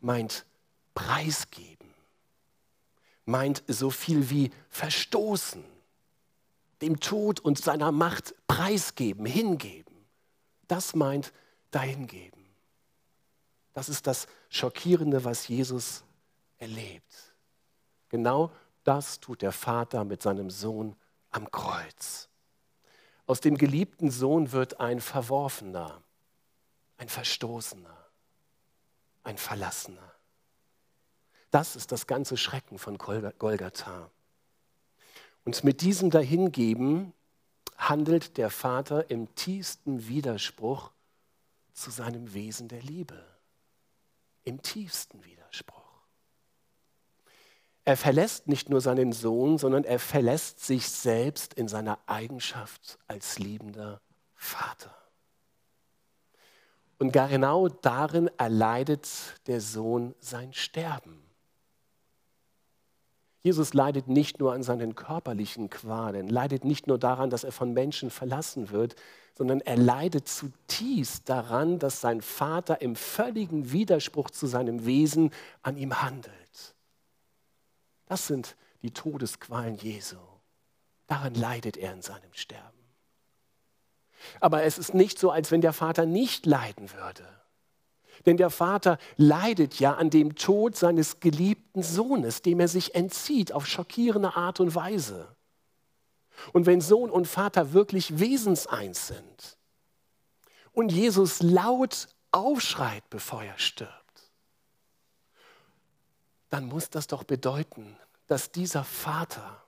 meint 0.00 0.46
preisgeben 0.94 1.84
meint 3.24 3.62
so 3.66 3.90
viel 3.90 4.30
wie 4.30 4.50
verstoßen, 4.68 5.64
dem 6.82 7.00
Tod 7.00 7.40
und 7.40 7.58
seiner 7.58 7.92
Macht 7.92 8.34
preisgeben, 8.46 9.26
hingeben. 9.26 9.94
Das 10.68 10.94
meint 10.94 11.32
dahingeben. 11.70 12.43
Das 13.74 13.88
ist 13.88 14.06
das 14.06 14.26
Schockierende, 14.48 15.24
was 15.24 15.46
Jesus 15.48 16.04
erlebt. 16.58 17.34
Genau 18.08 18.50
das 18.84 19.18
tut 19.20 19.42
der 19.42 19.52
Vater 19.52 20.04
mit 20.04 20.22
seinem 20.22 20.50
Sohn 20.50 20.94
am 21.30 21.50
Kreuz. 21.50 22.28
Aus 23.26 23.40
dem 23.40 23.56
geliebten 23.56 24.10
Sohn 24.10 24.52
wird 24.52 24.80
ein 24.80 25.00
Verworfener, 25.00 26.02
ein 26.98 27.08
Verstoßener, 27.08 27.96
ein 29.24 29.38
Verlassener. 29.38 30.12
Das 31.50 31.76
ist 31.76 31.92
das 31.92 32.06
ganze 32.06 32.36
Schrecken 32.36 32.78
von 32.78 32.98
Golgatha. 32.98 34.10
Und 35.44 35.64
mit 35.64 35.80
diesem 35.80 36.10
Dahingeben 36.10 37.12
handelt 37.76 38.36
der 38.36 38.50
Vater 38.50 39.10
im 39.10 39.34
tiefsten 39.34 40.06
Widerspruch 40.06 40.92
zu 41.72 41.90
seinem 41.90 42.34
Wesen 42.34 42.68
der 42.68 42.82
Liebe. 42.82 43.33
Im 44.44 44.62
tiefsten 44.62 45.24
Widerspruch. 45.24 45.82
Er 47.84 47.96
verlässt 47.96 48.48
nicht 48.48 48.70
nur 48.70 48.80
seinen 48.80 49.12
Sohn, 49.12 49.58
sondern 49.58 49.84
er 49.84 49.98
verlässt 49.98 50.64
sich 50.64 50.88
selbst 50.88 51.54
in 51.54 51.68
seiner 51.68 51.98
Eigenschaft 52.06 52.98
als 53.06 53.38
liebender 53.38 54.00
Vater. 54.34 54.96
Und 56.98 57.12
genau 57.12 57.68
darin 57.68 58.30
erleidet 58.38 59.08
der 59.46 59.60
Sohn 59.60 60.14
sein 60.20 60.54
Sterben. 60.54 61.23
Jesus 63.44 63.74
leidet 63.74 64.08
nicht 64.08 64.40
nur 64.40 64.54
an 64.54 64.62
seinen 64.62 64.94
körperlichen 64.94 65.68
Qualen, 65.68 66.28
leidet 66.28 66.64
nicht 66.64 66.86
nur 66.86 66.98
daran, 66.98 67.28
dass 67.28 67.44
er 67.44 67.52
von 67.52 67.74
Menschen 67.74 68.08
verlassen 68.08 68.70
wird, 68.70 68.96
sondern 69.34 69.60
er 69.60 69.76
leidet 69.76 70.26
zutiefst 70.26 71.28
daran, 71.28 71.78
dass 71.78 72.00
sein 72.00 72.22
Vater 72.22 72.80
im 72.80 72.96
völligen 72.96 73.70
Widerspruch 73.70 74.30
zu 74.30 74.46
seinem 74.46 74.86
Wesen 74.86 75.30
an 75.62 75.76
ihm 75.76 76.00
handelt. 76.00 76.74
Das 78.06 78.26
sind 78.26 78.56
die 78.80 78.92
Todesqualen 78.92 79.76
Jesu. 79.76 80.16
Daran 81.06 81.34
leidet 81.34 81.76
er 81.76 81.92
in 81.92 82.00
seinem 82.00 82.32
Sterben. 82.32 82.78
Aber 84.40 84.62
es 84.62 84.78
ist 84.78 84.94
nicht 84.94 85.18
so, 85.18 85.30
als 85.30 85.50
wenn 85.50 85.60
der 85.60 85.74
Vater 85.74 86.06
nicht 86.06 86.46
leiden 86.46 86.90
würde. 86.94 87.26
Denn 88.26 88.36
der 88.36 88.50
Vater 88.50 88.98
leidet 89.16 89.78
ja 89.80 89.94
an 89.94 90.10
dem 90.10 90.34
Tod 90.34 90.76
seines 90.76 91.20
geliebten 91.20 91.82
Sohnes, 91.82 92.42
dem 92.42 92.60
er 92.60 92.68
sich 92.68 92.94
entzieht 92.94 93.52
auf 93.52 93.66
schockierende 93.66 94.34
Art 94.36 94.60
und 94.60 94.74
Weise. 94.74 95.34
Und 96.52 96.66
wenn 96.66 96.80
Sohn 96.80 97.10
und 97.10 97.26
Vater 97.28 97.72
wirklich 97.72 98.18
wesenseins 98.18 99.08
sind 99.08 99.58
und 100.72 100.90
Jesus 100.90 101.42
laut 101.42 102.08
aufschreit, 102.32 103.08
bevor 103.10 103.42
er 103.42 103.58
stirbt, 103.58 103.92
dann 106.50 106.66
muss 106.66 106.90
das 106.90 107.06
doch 107.06 107.24
bedeuten, 107.24 107.96
dass 108.26 108.50
dieser 108.50 108.84
Vater 108.84 109.64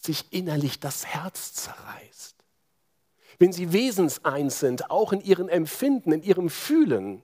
sich 0.00 0.32
innerlich 0.32 0.80
das 0.80 1.06
Herz 1.06 1.54
zerreißt. 1.54 2.36
Wenn 3.38 3.52
sie 3.52 3.72
wesenseins 3.72 4.60
sind, 4.60 4.90
auch 4.90 5.12
in 5.12 5.20
ihren 5.20 5.48
Empfinden, 5.48 6.12
in 6.12 6.22
ihrem 6.22 6.50
Fühlen, 6.50 7.22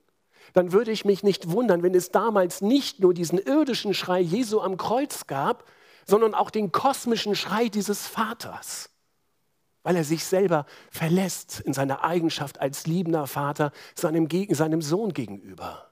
dann 0.52 0.73
würde 0.73 0.90
ich 0.90 1.04
mich 1.04 1.23
nicht 1.23 1.50
wundern, 1.50 1.83
wenn 1.83 1.95
es 1.95 2.11
damals 2.11 2.61
nicht 2.61 3.00
nur 3.00 3.14
diesen 3.14 3.38
irdischen 3.38 3.95
Schrei 3.95 4.21
Jesu 4.21 4.61
am 4.61 4.76
Kreuz 4.76 5.26
gab, 5.26 5.64
sondern 6.07 6.35
auch 6.35 6.50
den 6.50 6.73
kosmischen 6.73 7.35
Schrei 7.35 7.69
dieses 7.69 8.07
Vaters, 8.07 8.90
weil 9.83 9.97
er 9.97 10.04
sich 10.04 10.25
selber 10.25 10.66
verlässt 10.90 11.61
in 11.61 11.73
seiner 11.73 12.04
Eigenschaft 12.04 12.61
als 12.61 12.87
liebender 12.87 13.26
Vater 13.26 13.73
seinem, 13.95 14.28
seinem 14.50 14.83
Sohn 14.83 15.12
gegenüber. 15.12 15.90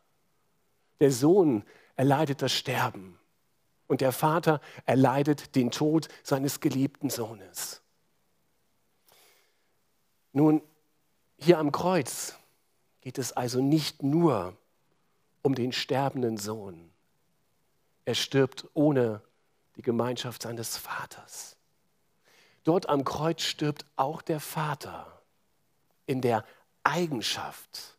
Der 1.01 1.13
Sohn 1.13 1.65
erleidet 1.97 2.43
das 2.43 2.53
Sterben 2.53 3.19
und 3.87 4.01
der 4.01 4.13
Vater 4.13 4.61
erleidet 4.85 5.55
den 5.57 5.71
Tod 5.71 6.09
seines 6.23 6.61
geliebten 6.61 7.11
Sohnes. 7.11 7.83
Nun, 10.33 10.63
hier 11.39 11.59
am 11.59 11.73
Kreuz 11.73 12.38
geht 13.09 13.17
es 13.17 13.33
also 13.33 13.63
nicht 13.63 14.03
nur 14.03 14.55
um 15.41 15.55
den 15.55 15.73
sterbenden 15.73 16.37
Sohn. 16.37 16.91
Er 18.05 18.15
stirbt 18.15 18.69
ohne 18.75 19.23
die 19.77 19.81
Gemeinschaft 19.81 20.43
seines 20.43 20.77
Vaters. 20.77 21.57
Dort 22.65 22.91
am 22.91 23.05
Kreuz 23.05 23.41
stirbt 23.41 23.87
auch 23.97 24.21
der 24.21 24.41
Vater 24.41 25.23
in 26.05 26.21
der 26.21 26.45
Eigenschaft 26.85 27.97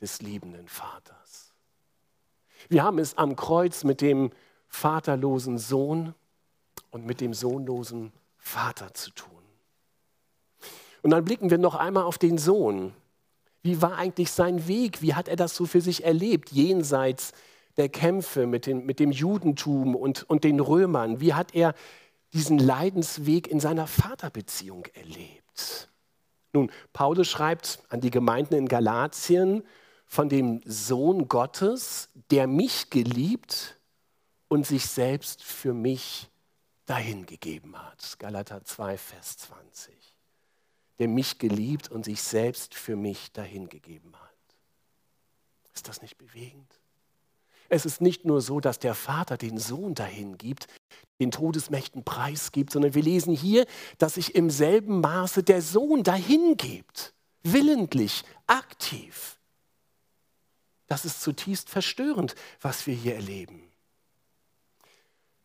des 0.00 0.22
liebenden 0.22 0.66
Vaters. 0.66 1.52
Wir 2.70 2.84
haben 2.84 2.98
es 2.98 3.18
am 3.18 3.36
Kreuz 3.36 3.84
mit 3.84 4.00
dem 4.00 4.30
vaterlosen 4.68 5.58
Sohn 5.58 6.14
und 6.90 7.04
mit 7.04 7.20
dem 7.20 7.34
sohnlosen 7.34 8.14
Vater 8.38 8.94
zu 8.94 9.10
tun. 9.10 9.42
Und 11.02 11.10
dann 11.10 11.22
blicken 11.22 11.50
wir 11.50 11.58
noch 11.58 11.74
einmal 11.74 12.04
auf 12.04 12.16
den 12.16 12.38
Sohn. 12.38 12.94
Wie 13.66 13.82
war 13.82 13.96
eigentlich 13.96 14.30
sein 14.30 14.68
Weg? 14.68 15.02
Wie 15.02 15.14
hat 15.14 15.26
er 15.26 15.34
das 15.34 15.56
so 15.56 15.66
für 15.66 15.80
sich 15.80 16.04
erlebt, 16.04 16.52
jenseits 16.52 17.32
der 17.76 17.88
Kämpfe 17.88 18.46
mit 18.46 18.66
dem, 18.66 18.86
mit 18.86 19.00
dem 19.00 19.10
Judentum 19.10 19.96
und, 19.96 20.22
und 20.30 20.44
den 20.44 20.60
Römern? 20.60 21.20
Wie 21.20 21.34
hat 21.34 21.52
er 21.52 21.74
diesen 22.32 22.60
Leidensweg 22.60 23.48
in 23.48 23.58
seiner 23.58 23.88
Vaterbeziehung 23.88 24.84
erlebt? 24.94 25.88
Nun, 26.52 26.70
Paulus 26.92 27.26
schreibt 27.26 27.80
an 27.88 28.00
die 28.00 28.12
Gemeinden 28.12 28.54
in 28.54 28.68
Galatien 28.68 29.64
von 30.06 30.28
dem 30.28 30.60
Sohn 30.64 31.26
Gottes, 31.26 32.08
der 32.30 32.46
mich 32.46 32.90
geliebt 32.90 33.80
und 34.46 34.64
sich 34.64 34.86
selbst 34.86 35.42
für 35.42 35.74
mich 35.74 36.30
dahingegeben 36.84 37.76
hat. 37.76 38.16
Galater 38.20 38.64
2, 38.64 38.96
Vers 38.96 39.38
20. 39.38 40.05
Der 40.98 41.08
mich 41.08 41.38
geliebt 41.38 41.90
und 41.90 42.04
sich 42.04 42.22
selbst 42.22 42.74
für 42.74 42.96
mich 42.96 43.32
dahingegeben 43.32 44.14
hat. 44.16 44.34
Ist 45.74 45.88
das 45.88 46.00
nicht 46.00 46.16
bewegend? 46.16 46.80
Es 47.68 47.84
ist 47.84 48.00
nicht 48.00 48.24
nur 48.24 48.40
so, 48.40 48.60
dass 48.60 48.78
der 48.78 48.94
Vater 48.94 49.36
den 49.36 49.58
Sohn 49.58 49.94
dahin 49.94 50.38
gibt, 50.38 50.68
den 51.18 51.30
Todesmächten 51.30 52.04
preisgibt, 52.04 52.72
sondern 52.72 52.94
wir 52.94 53.02
lesen 53.02 53.34
hier, 53.34 53.66
dass 53.98 54.14
sich 54.14 54.34
im 54.34 54.50
selben 54.50 55.00
Maße 55.00 55.42
der 55.42 55.62
Sohn 55.62 56.02
dahin 56.02 56.56
gibt, 56.56 57.12
willentlich, 57.42 58.24
aktiv. 58.46 59.38
Das 60.86 61.04
ist 61.04 61.22
zutiefst 61.22 61.68
verstörend, 61.68 62.36
was 62.60 62.86
wir 62.86 62.94
hier 62.94 63.16
erleben. 63.16 63.62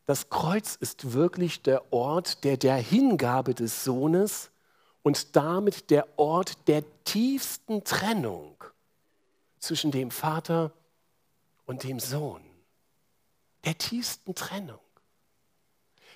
Das 0.05 0.29
Kreuz 0.29 0.75
ist 0.75 1.13
wirklich 1.13 1.61
der 1.61 1.91
Ort 1.93 2.43
der, 2.43 2.57
der 2.57 2.75
Hingabe 2.75 3.55
des 3.55 3.83
Sohnes 3.83 4.50
und 5.03 5.35
damit 5.35 5.89
der 5.89 6.07
Ort 6.17 6.67
der 6.67 6.83
tiefsten 7.03 7.83
Trennung 7.83 8.55
zwischen 9.59 9.91
dem 9.91 10.11
Vater 10.11 10.71
und 11.65 11.83
dem 11.83 11.99
Sohn. 11.99 12.41
Der 13.65 13.77
tiefsten 13.77 14.35
Trennung. 14.35 14.79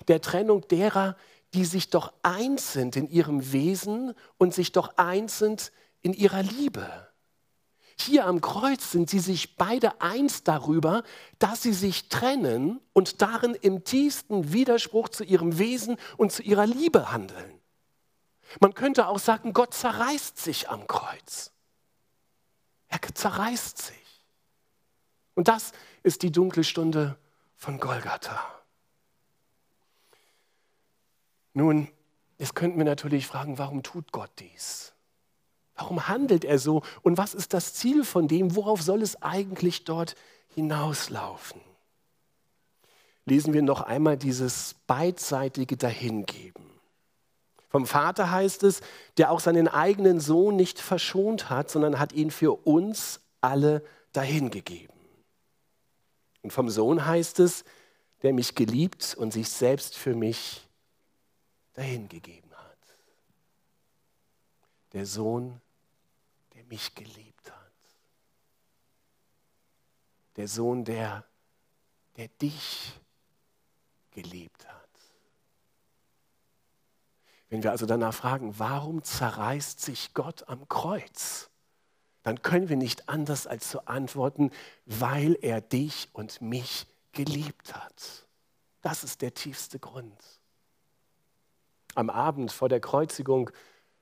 Der 0.08 0.20
Trennung 0.20 0.66
derer, 0.68 1.16
die 1.54 1.64
sich 1.64 1.90
doch 1.90 2.12
eins 2.22 2.72
sind 2.72 2.96
in 2.96 3.08
ihrem 3.08 3.52
Wesen 3.52 4.14
und 4.36 4.52
sich 4.52 4.72
doch 4.72 4.98
eins 4.98 5.38
sind 5.38 5.72
in 6.02 6.12
ihrer 6.12 6.42
Liebe. 6.42 7.08
Hier 7.98 8.26
am 8.26 8.42
Kreuz 8.42 8.90
sind 8.90 9.08
sie 9.08 9.20
sich 9.20 9.56
beide 9.56 10.00
eins 10.02 10.42
darüber, 10.42 11.02
dass 11.38 11.62
sie 11.62 11.72
sich 11.72 12.08
trennen 12.10 12.80
und 12.92 13.22
darin 13.22 13.54
im 13.54 13.84
tiefsten 13.84 14.52
Widerspruch 14.52 15.08
zu 15.08 15.24
ihrem 15.24 15.58
Wesen 15.58 15.96
und 16.18 16.30
zu 16.30 16.42
ihrer 16.42 16.66
Liebe 16.66 17.10
handeln. 17.10 17.55
Man 18.60 18.74
könnte 18.74 19.08
auch 19.08 19.18
sagen, 19.18 19.52
Gott 19.52 19.74
zerreißt 19.74 20.38
sich 20.38 20.68
am 20.68 20.86
Kreuz. 20.86 21.52
Er 22.88 23.00
zerreißt 23.02 23.78
sich. 23.78 24.24
Und 25.34 25.48
das 25.48 25.72
ist 26.02 26.22
die 26.22 26.32
dunkle 26.32 26.64
Stunde 26.64 27.18
von 27.56 27.78
Golgatha. 27.78 28.40
Nun, 31.52 31.88
jetzt 32.38 32.54
könnten 32.54 32.78
wir 32.78 32.84
natürlich 32.84 33.26
fragen, 33.26 33.58
warum 33.58 33.82
tut 33.82 34.12
Gott 34.12 34.30
dies? 34.38 34.92
Warum 35.74 36.08
handelt 36.08 36.44
er 36.44 36.58
so? 36.58 36.82
Und 37.02 37.18
was 37.18 37.34
ist 37.34 37.52
das 37.52 37.74
Ziel 37.74 38.04
von 38.04 38.28
dem? 38.28 38.56
Worauf 38.56 38.82
soll 38.82 39.02
es 39.02 39.22
eigentlich 39.22 39.84
dort 39.84 40.16
hinauslaufen? 40.48 41.60
Lesen 43.26 43.52
wir 43.52 43.62
noch 43.62 43.82
einmal 43.82 44.16
dieses 44.16 44.74
beidseitige 44.86 45.76
Dahingeben. 45.76 46.65
Vom 47.76 47.84
Vater 47.84 48.30
heißt 48.30 48.62
es, 48.62 48.80
der 49.18 49.30
auch 49.30 49.38
seinen 49.38 49.68
eigenen 49.68 50.18
Sohn 50.18 50.56
nicht 50.56 50.80
verschont 50.80 51.50
hat, 51.50 51.70
sondern 51.70 51.98
hat 51.98 52.14
ihn 52.14 52.30
für 52.30 52.66
uns 52.66 53.20
alle 53.42 53.84
dahingegeben. 54.12 54.96
Und 56.40 56.54
vom 56.54 56.70
Sohn 56.70 57.04
heißt 57.04 57.38
es, 57.40 57.64
der 58.22 58.32
mich 58.32 58.54
geliebt 58.54 59.14
und 59.18 59.30
sich 59.34 59.50
selbst 59.50 59.94
für 59.94 60.14
mich 60.14 60.66
dahingegeben 61.74 62.50
hat. 62.50 62.78
Der 64.94 65.04
Sohn, 65.04 65.60
der 66.54 66.64
mich 66.64 66.94
geliebt 66.94 67.52
hat. 67.52 67.72
Der 70.36 70.48
Sohn, 70.48 70.82
der, 70.82 71.26
der 72.16 72.28
dich 72.40 72.98
geliebt 74.12 74.66
hat. 74.66 74.75
Wenn 77.48 77.62
wir 77.62 77.70
also 77.70 77.86
danach 77.86 78.14
fragen, 78.14 78.58
warum 78.58 79.02
zerreißt 79.04 79.80
sich 79.80 80.14
Gott 80.14 80.48
am 80.48 80.68
Kreuz? 80.68 81.50
dann 82.26 82.42
können 82.42 82.68
wir 82.68 82.76
nicht 82.76 83.08
anders 83.08 83.46
als 83.46 83.70
zu 83.70 83.86
antworten, 83.86 84.50
weil 84.84 85.38
er 85.42 85.60
dich 85.60 86.08
und 86.12 86.42
mich 86.42 86.88
geliebt 87.12 87.72
hat. 87.76 88.26
Das 88.82 89.04
ist 89.04 89.22
der 89.22 89.32
tiefste 89.32 89.78
Grund. 89.78 90.20
Am 91.94 92.10
Abend 92.10 92.50
vor 92.50 92.68
der 92.68 92.80
Kreuzigung 92.80 93.50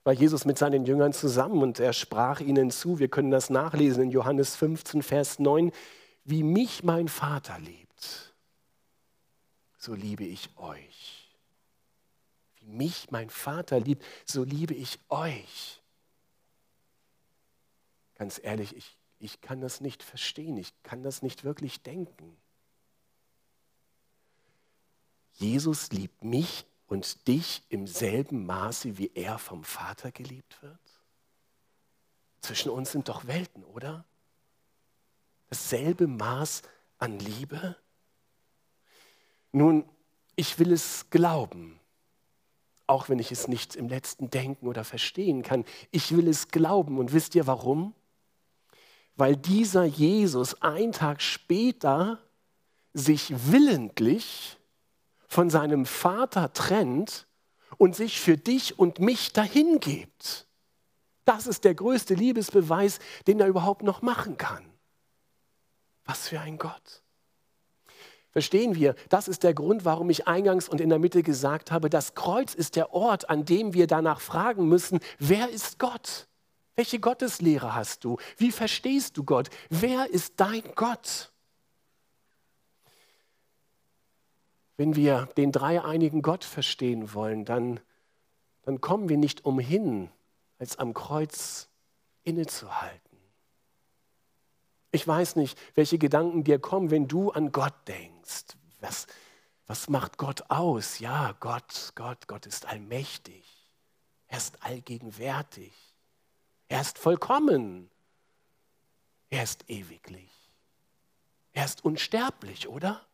war 0.04 0.14
Jesus 0.14 0.46
mit 0.46 0.56
seinen 0.56 0.86
Jüngern 0.86 1.12
zusammen 1.12 1.62
und 1.62 1.80
er 1.80 1.92
sprach 1.92 2.40
ihnen 2.40 2.70
zu, 2.70 2.98
wir 2.98 3.08
können 3.08 3.30
das 3.30 3.50
nachlesen 3.50 4.04
in 4.04 4.10
Johannes 4.10 4.56
15, 4.56 5.02
Vers 5.02 5.38
9, 5.38 5.70
wie 6.24 6.42
mich 6.42 6.82
mein 6.82 7.08
Vater 7.08 7.58
liebt, 7.58 8.32
so 9.76 9.92
liebe 9.92 10.24
ich 10.24 10.48
euch. 10.56 11.23
Wie 12.64 12.76
mich 12.76 13.10
mein 13.10 13.30
Vater 13.30 13.80
liebt, 13.80 14.04
so 14.24 14.44
liebe 14.44 14.74
ich 14.74 14.98
euch. 15.08 15.82
Ganz 18.16 18.40
ehrlich, 18.42 18.76
ich, 18.76 18.96
ich 19.18 19.40
kann 19.40 19.60
das 19.60 19.80
nicht 19.80 20.02
verstehen, 20.02 20.56
ich 20.56 20.72
kann 20.82 21.02
das 21.02 21.22
nicht 21.22 21.44
wirklich 21.44 21.82
denken. 21.82 22.36
Jesus 25.32 25.90
liebt 25.90 26.22
mich 26.22 26.64
und 26.86 27.26
dich 27.26 27.62
im 27.68 27.86
selben 27.86 28.46
Maße, 28.46 28.98
wie 28.98 29.10
er 29.14 29.38
vom 29.38 29.64
Vater 29.64 30.12
geliebt 30.12 30.62
wird? 30.62 30.78
Zwischen 32.40 32.70
uns 32.70 32.92
sind 32.92 33.08
doch 33.08 33.26
Welten, 33.26 33.64
oder? 33.64 34.04
Dasselbe 35.48 36.06
Maß 36.06 36.62
an 36.98 37.18
Liebe? 37.18 37.76
Nun, 39.50 39.88
ich 40.36 40.58
will 40.58 40.72
es 40.72 41.10
glauben, 41.10 41.80
auch 42.86 43.08
wenn 43.08 43.18
ich 43.18 43.32
es 43.32 43.48
nicht 43.48 43.76
im 43.76 43.88
letzten 43.88 44.30
denken 44.30 44.66
oder 44.66 44.84
verstehen 44.84 45.42
kann. 45.42 45.64
Ich 45.90 46.16
will 46.16 46.28
es 46.28 46.48
glauben 46.48 46.98
und 46.98 47.12
wisst 47.12 47.34
ihr 47.34 47.46
warum? 47.46 47.94
weil 49.16 49.36
dieser 49.36 49.84
Jesus 49.84 50.60
ein 50.62 50.92
Tag 50.92 51.22
später 51.22 52.18
sich 52.92 53.32
willentlich 53.50 54.58
von 55.28 55.50
seinem 55.50 55.86
Vater 55.86 56.52
trennt 56.52 57.26
und 57.76 57.96
sich 57.96 58.20
für 58.20 58.36
dich 58.36 58.78
und 58.78 58.98
mich 59.00 59.32
dahingibt. 59.32 60.46
Das 61.24 61.46
ist 61.46 61.64
der 61.64 61.74
größte 61.74 62.14
Liebesbeweis, 62.14 62.98
den 63.26 63.40
er 63.40 63.46
überhaupt 63.46 63.82
noch 63.82 64.02
machen 64.02 64.36
kann. 64.36 64.64
Was 66.04 66.28
für 66.28 66.40
ein 66.40 66.58
Gott. 66.58 67.02
Verstehen 68.34 68.74
wir, 68.74 68.96
das 69.10 69.28
ist 69.28 69.44
der 69.44 69.54
Grund, 69.54 69.84
warum 69.84 70.10
ich 70.10 70.26
eingangs 70.26 70.68
und 70.68 70.80
in 70.80 70.88
der 70.88 70.98
Mitte 70.98 71.22
gesagt 71.22 71.70
habe, 71.70 71.88
das 71.88 72.16
Kreuz 72.16 72.52
ist 72.52 72.74
der 72.74 72.92
Ort, 72.92 73.30
an 73.30 73.44
dem 73.44 73.74
wir 73.74 73.86
danach 73.86 74.20
fragen 74.20 74.68
müssen, 74.68 74.98
wer 75.20 75.50
ist 75.50 75.78
Gott? 75.78 76.26
Welche 76.74 76.98
Gotteslehre 76.98 77.76
hast 77.76 78.02
du? 78.02 78.16
Wie 78.36 78.50
verstehst 78.50 79.16
du 79.16 79.22
Gott? 79.22 79.50
Wer 79.70 80.10
ist 80.10 80.40
dein 80.40 80.64
Gott? 80.74 81.30
Wenn 84.76 84.96
wir 84.96 85.28
den 85.36 85.52
dreieinigen 85.52 86.20
Gott 86.20 86.42
verstehen 86.42 87.14
wollen, 87.14 87.44
dann, 87.44 87.78
dann 88.62 88.80
kommen 88.80 89.08
wir 89.08 89.16
nicht 89.16 89.44
umhin, 89.44 90.10
als 90.58 90.76
am 90.76 90.92
Kreuz 90.92 91.68
innezuhalten. 92.24 93.03
Ich 94.94 95.08
weiß 95.08 95.34
nicht, 95.34 95.58
welche 95.74 95.98
Gedanken 95.98 96.44
dir 96.44 96.60
kommen, 96.60 96.92
wenn 96.92 97.08
du 97.08 97.32
an 97.32 97.50
Gott 97.50 97.74
denkst. 97.88 98.44
Was, 98.80 99.08
was 99.66 99.88
macht 99.88 100.18
Gott 100.18 100.48
aus? 100.52 101.00
Ja, 101.00 101.32
Gott, 101.40 101.90
Gott, 101.96 102.28
Gott 102.28 102.46
ist 102.46 102.66
allmächtig. 102.66 103.44
Er 104.28 104.38
ist 104.38 104.62
allgegenwärtig. 104.62 105.72
Er 106.68 106.80
ist 106.80 106.96
vollkommen. 106.96 107.90
Er 109.30 109.42
ist 109.42 109.68
ewiglich. 109.68 110.30
Er 111.54 111.64
ist 111.64 111.84
unsterblich, 111.84 112.68
oder? 112.68 113.04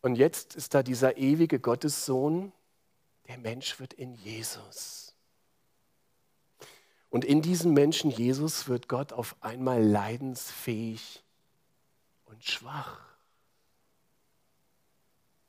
Und 0.00 0.14
jetzt 0.14 0.54
ist 0.54 0.74
da 0.74 0.84
dieser 0.84 1.16
ewige 1.16 1.58
Gottessohn, 1.58 2.52
der 3.26 3.38
Mensch 3.38 3.80
wird 3.80 3.94
in 3.94 4.14
Jesus. 4.14 5.09
Und 7.10 7.24
in 7.24 7.42
diesem 7.42 7.74
Menschen 7.74 8.10
Jesus 8.10 8.68
wird 8.68 8.88
Gott 8.88 9.12
auf 9.12 9.36
einmal 9.40 9.82
leidensfähig 9.82 11.24
und 12.24 12.44
schwach. 12.44 13.00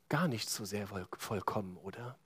Gar 0.10 0.28
nicht 0.28 0.50
so 0.50 0.66
sehr 0.66 0.88
vollkommen, 1.18 1.78
oder? 1.78 2.18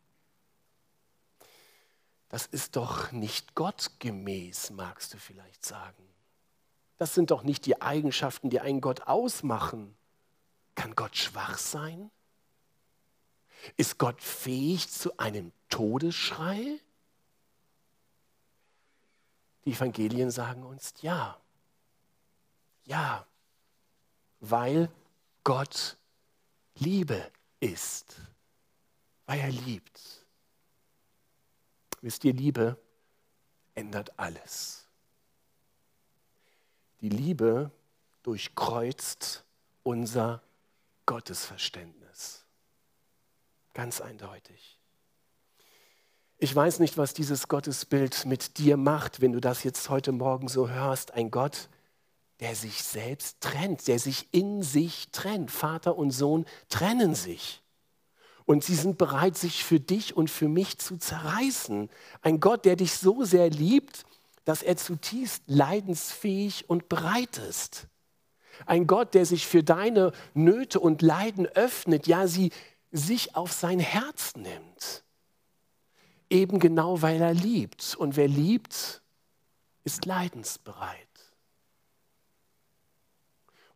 Das 2.29 2.45
ist 2.47 2.75
doch 2.77 3.11
nicht 3.11 3.55
gottgemäß, 3.55 4.71
magst 4.71 5.13
du 5.13 5.17
vielleicht 5.17 5.63
sagen. 5.63 6.03
Das 6.97 7.13
sind 7.13 7.29
doch 7.29 7.43
nicht 7.43 7.65
die 7.65 7.81
Eigenschaften, 7.81 8.49
die 8.49 8.61
einen 8.61 8.81
Gott 8.81 9.01
ausmachen. 9.01 9.95
Kann 10.75 10.95
Gott 10.95 11.15
schwach 11.17 11.57
sein? 11.57 12.09
Ist 13.77 13.97
Gott 13.97 14.21
fähig 14.21 14.89
zu 14.89 15.17
einem 15.17 15.51
Todesschrei? 15.69 16.79
Die 19.65 19.71
Evangelien 19.71 20.31
sagen 20.31 20.63
uns 20.63 20.93
ja. 21.01 21.39
Ja, 22.85 23.25
weil 24.39 24.91
Gott 25.43 25.97
Liebe 26.75 27.31
ist, 27.59 28.15
weil 29.25 29.39
er 29.39 29.49
liebt. 29.49 30.25
Wisst 32.01 32.23
ihr, 32.23 32.33
Liebe 32.33 32.79
ändert 33.73 34.19
alles. 34.19 34.87
Die 37.01 37.09
Liebe 37.09 37.71
durchkreuzt 38.21 39.43
unser 39.83 40.43
Gottesverständnis. 41.05 42.45
Ganz 43.73 44.01
eindeutig. 44.01 44.74
Ich 46.45 46.55
weiß 46.55 46.77
nicht, 46.77 46.95
was 46.99 47.15
dieses 47.15 47.47
Gottesbild 47.47 48.27
mit 48.27 48.59
dir 48.59 48.77
macht, 48.77 49.19
wenn 49.19 49.31
du 49.31 49.41
das 49.41 49.63
jetzt 49.63 49.89
heute 49.89 50.11
Morgen 50.11 50.47
so 50.47 50.69
hörst. 50.69 51.15
Ein 51.15 51.31
Gott, 51.31 51.69
der 52.39 52.53
sich 52.53 52.83
selbst 52.83 53.41
trennt, 53.41 53.87
der 53.87 53.97
sich 53.97 54.27
in 54.31 54.61
sich 54.61 55.09
trennt. 55.11 55.49
Vater 55.49 55.97
und 55.97 56.11
Sohn 56.11 56.45
trennen 56.69 57.15
sich. 57.15 57.63
Und 58.45 58.63
sie 58.63 58.75
sind 58.75 58.99
bereit, 58.99 59.35
sich 59.35 59.63
für 59.63 59.79
dich 59.79 60.15
und 60.15 60.29
für 60.29 60.47
mich 60.47 60.77
zu 60.77 60.97
zerreißen. 60.97 61.89
Ein 62.21 62.39
Gott, 62.39 62.65
der 62.65 62.75
dich 62.75 62.93
so 62.93 63.23
sehr 63.23 63.49
liebt, 63.49 64.05
dass 64.43 64.61
er 64.61 64.77
zutiefst 64.77 65.41
leidensfähig 65.47 66.69
und 66.69 66.89
bereit 66.89 67.39
ist. 67.49 67.87
Ein 68.67 68.85
Gott, 68.85 69.15
der 69.15 69.25
sich 69.25 69.47
für 69.47 69.63
deine 69.63 70.11
Nöte 70.35 70.79
und 70.79 71.01
Leiden 71.01 71.47
öffnet, 71.47 72.05
ja, 72.05 72.27
sie 72.27 72.51
sich 72.91 73.35
auf 73.35 73.51
sein 73.51 73.79
Herz 73.79 74.35
nimmt. 74.35 75.04
Eben 76.29 76.59
genau, 76.59 77.01
weil 77.01 77.21
er 77.21 77.33
liebt. 77.33 77.95
Und 77.95 78.15
wer 78.15 78.27
liebt, 78.27 79.01
ist 79.83 80.05
leidensbereit. 80.05 80.99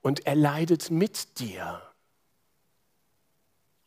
Und 0.02 0.26
er 0.26 0.36
leidet 0.36 0.92
mit 0.92 1.40
dir. 1.40 1.82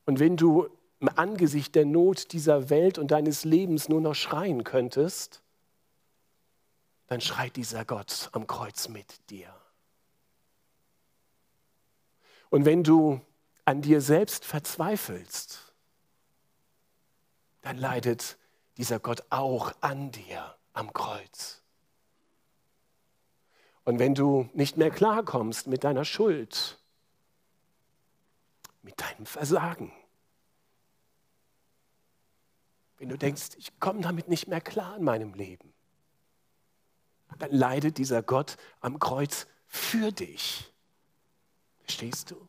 Und 0.05 0.18
wenn 0.20 0.37
du 0.37 0.68
im 1.01 1.09
Angesicht 1.16 1.75
der 1.75 1.85
Not 1.85 2.33
dieser 2.33 2.70
Welt 2.70 2.98
und 2.98 3.11
deines 3.11 3.44
Lebens 3.44 3.88
nur 3.88 4.01
noch 4.01 4.14
schreien 4.14 4.62
könntest, 4.62 5.42
dann 7.09 7.20
schreit 7.20 7.57
dieser 7.57 7.85
Gott 7.85 8.31
am 8.33 8.46
Kreuz 8.46 8.88
mit 8.88 9.29
dir. 9.31 9.55
Und 12.51 12.64
wenn 12.64 12.85
du 12.85 13.20
an 13.64 13.83
dir 13.83 14.01
selbst 14.01 14.44
verzweifelst, 14.44 15.75
dann 17.62 17.79
leidet 17.79 18.37
dieser 18.83 18.99
Gott 18.99 19.23
auch 19.31 19.73
an 19.81 20.11
dir 20.11 20.57
am 20.73 20.92
Kreuz. 20.92 21.62
Und 23.85 24.01
wenn 24.01 24.16
du 24.16 24.51
nicht 24.55 24.77
mehr 24.77 24.90
klarkommst 24.90 25.68
mit 25.68 25.85
deiner 25.85 26.05
Schuld, 26.05 26.81
mit 28.83 29.01
deinem 29.01 29.25
Versagen, 29.25 29.92
wenn 32.99 33.09
du 33.09 33.16
denkst, 33.16 33.51
ich 33.57 33.79
komme 33.79 34.01
damit 34.01 34.27
nicht 34.27 34.49
mehr 34.49 34.61
klar 34.61 34.97
in 34.97 35.05
meinem 35.05 35.35
Leben, 35.35 35.73
dann 37.38 37.53
leidet 37.53 37.99
dieser 37.99 38.21
Gott 38.25 38.57
am 38.81 38.99
Kreuz 38.99 39.47
für 39.68 40.11
dich. 40.11 40.75
Verstehst 41.85 42.33
du? 42.33 42.49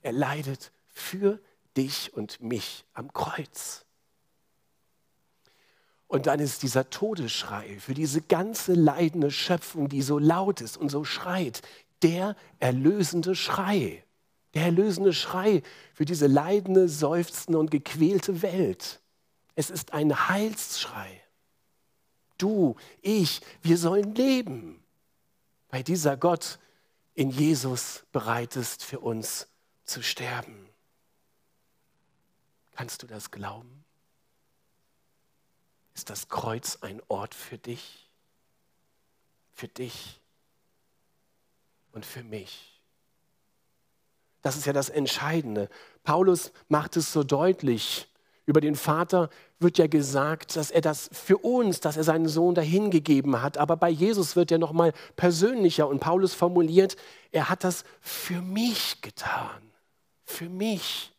Er 0.00 0.12
leidet 0.12 0.72
für 0.88 1.42
dich 1.76 2.14
und 2.14 2.40
mich 2.40 2.86
am 2.94 3.12
Kreuz. 3.12 3.84
Und 6.12 6.26
dann 6.26 6.40
ist 6.40 6.62
dieser 6.62 6.90
Todesschrei 6.90 7.78
für 7.80 7.94
diese 7.94 8.20
ganze 8.20 8.74
leidende 8.74 9.30
Schöpfung, 9.30 9.88
die 9.88 10.02
so 10.02 10.18
laut 10.18 10.60
ist 10.60 10.76
und 10.76 10.90
so 10.90 11.04
schreit, 11.04 11.62
der 12.02 12.36
erlösende 12.58 13.34
Schrei. 13.34 14.04
Der 14.52 14.64
erlösende 14.64 15.14
Schrei 15.14 15.62
für 15.94 16.04
diese 16.04 16.26
leidende, 16.26 16.86
seufzende 16.86 17.58
und 17.58 17.70
gequälte 17.70 18.42
Welt. 18.42 19.00
Es 19.54 19.70
ist 19.70 19.94
ein 19.94 20.28
Heilsschrei. 20.28 21.22
Du, 22.36 22.76
ich, 23.00 23.40
wir 23.62 23.78
sollen 23.78 24.14
leben, 24.14 24.84
weil 25.70 25.82
dieser 25.82 26.18
Gott 26.18 26.58
in 27.14 27.30
Jesus 27.30 28.04
bereit 28.12 28.56
ist, 28.56 28.84
für 28.84 29.00
uns 29.00 29.48
zu 29.86 30.02
sterben. 30.02 30.68
Kannst 32.72 33.02
du 33.02 33.06
das 33.06 33.30
glauben? 33.30 33.81
Ist 35.94 36.10
das 36.10 36.28
Kreuz 36.28 36.78
ein 36.80 37.02
Ort 37.08 37.34
für 37.34 37.58
dich? 37.58 38.10
Für 39.52 39.68
dich 39.68 40.20
und 41.92 42.06
für 42.06 42.22
mich? 42.22 42.80
Das 44.40 44.56
ist 44.56 44.66
ja 44.66 44.72
das 44.72 44.88
Entscheidende. 44.88 45.68
Paulus 46.02 46.52
macht 46.68 46.96
es 46.96 47.12
so 47.12 47.22
deutlich. 47.22 48.08
Über 48.44 48.60
den 48.60 48.74
Vater 48.74 49.30
wird 49.60 49.78
ja 49.78 49.86
gesagt, 49.86 50.56
dass 50.56 50.72
er 50.72 50.80
das 50.80 51.08
für 51.12 51.38
uns, 51.38 51.78
dass 51.78 51.96
er 51.96 52.02
seinen 52.02 52.26
Sohn 52.26 52.56
dahingegeben 52.56 53.40
hat. 53.40 53.56
Aber 53.56 53.76
bei 53.76 53.88
Jesus 53.88 54.34
wird 54.34 54.50
er 54.50 54.58
noch 54.58 54.72
mal 54.72 54.92
persönlicher 55.14 55.86
und 55.86 56.00
Paulus 56.00 56.34
formuliert, 56.34 56.96
er 57.30 57.48
hat 57.48 57.62
das 57.62 57.84
für 58.00 58.42
mich 58.42 59.00
getan. 59.00 59.62
Für 60.24 60.48
mich. 60.48 61.12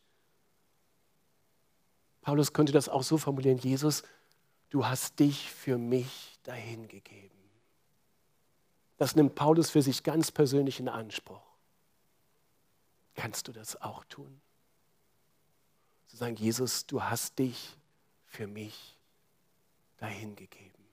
Paulus 2.22 2.52
könnte 2.52 2.74
das 2.74 2.90
auch 2.90 3.04
so 3.04 3.18
formulieren, 3.18 3.58
Jesus, 3.58 4.04
du 4.74 4.88
hast 4.88 5.20
dich 5.20 5.52
für 5.52 5.78
mich 5.78 6.40
dahingegeben. 6.42 7.30
Das 8.98 9.16
nimmt 9.16 9.36
Paulus 9.36 9.70
für 9.70 9.84
sich 9.84 10.02
ganz 10.02 10.32
persönlich 10.32 10.80
in 10.80 10.90
Anspruch. 10.90 11.44
Kannst 13.14 13.48
du 13.48 13.52
das 13.52 13.80
auch 13.84 14.04
tun? 14.06 14.42
Zu 16.08 16.18
sagen, 16.18 16.36
Jesus, 16.36 16.88
du 16.88 17.04
hast 17.04 17.38
dich 17.38 17.78
für 18.26 18.48
mich 18.48 18.98
dahingegeben, 19.98 20.84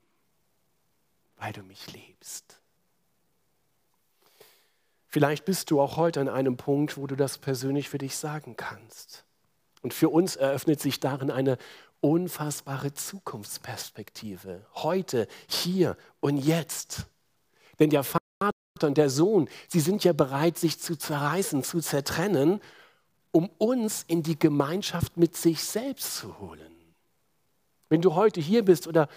weil 1.36 1.54
du 1.54 1.62
mich 1.62 1.90
liebst. 1.90 2.60
Vielleicht 5.06 5.46
bist 5.46 5.70
du 5.70 5.80
auch 5.80 5.96
heute 5.96 6.20
an 6.20 6.28
einem 6.28 6.58
Punkt, 6.58 6.98
wo 6.98 7.06
du 7.06 7.16
das 7.16 7.38
persönlich 7.38 7.88
für 7.88 7.98
dich 7.98 8.18
sagen 8.18 8.58
kannst. 8.58 9.24
Und 9.80 9.94
für 9.94 10.10
uns 10.10 10.36
eröffnet 10.36 10.80
sich 10.80 11.00
darin 11.00 11.30
eine 11.30 11.56
unfassbare 12.00 12.92
Zukunftsperspektive. 12.94 14.66
Heute, 14.74 15.28
hier 15.48 15.96
und 16.20 16.38
jetzt. 16.38 17.06
Denn 17.78 17.90
der 17.90 18.04
Vater 18.04 18.20
und 18.82 18.96
der 18.96 19.10
Sohn, 19.10 19.48
sie 19.68 19.80
sind 19.80 20.04
ja 20.04 20.12
bereit, 20.12 20.58
sich 20.58 20.78
zu 20.78 20.96
zerreißen, 20.96 21.62
zu 21.62 21.80
zertrennen, 21.80 22.60
um 23.32 23.48
uns 23.58 24.04
in 24.06 24.22
die 24.22 24.38
Gemeinschaft 24.38 25.16
mit 25.16 25.36
sich 25.36 25.62
selbst 25.62 26.16
zu 26.16 26.38
holen. 26.40 26.72
Wenn 27.88 28.02
du 28.02 28.14
heute 28.14 28.40
hier 28.40 28.64
bist 28.64 28.86
oder, 28.86 29.08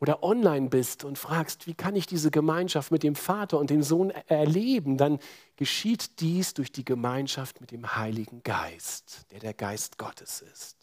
oder 0.00 0.22
online 0.22 0.68
bist 0.68 1.04
und 1.04 1.18
fragst, 1.18 1.66
wie 1.66 1.74
kann 1.74 1.96
ich 1.96 2.06
diese 2.06 2.30
Gemeinschaft 2.30 2.90
mit 2.90 3.02
dem 3.02 3.14
Vater 3.14 3.58
und 3.58 3.70
dem 3.70 3.82
Sohn 3.82 4.10
erleben, 4.10 4.96
dann 4.96 5.18
geschieht 5.56 6.20
dies 6.20 6.54
durch 6.54 6.72
die 6.72 6.84
Gemeinschaft 6.84 7.60
mit 7.60 7.70
dem 7.70 7.94
Heiligen 7.96 8.42
Geist, 8.42 9.26
der 9.30 9.40
der 9.40 9.54
Geist 9.54 9.98
Gottes 9.98 10.40
ist. 10.40 10.81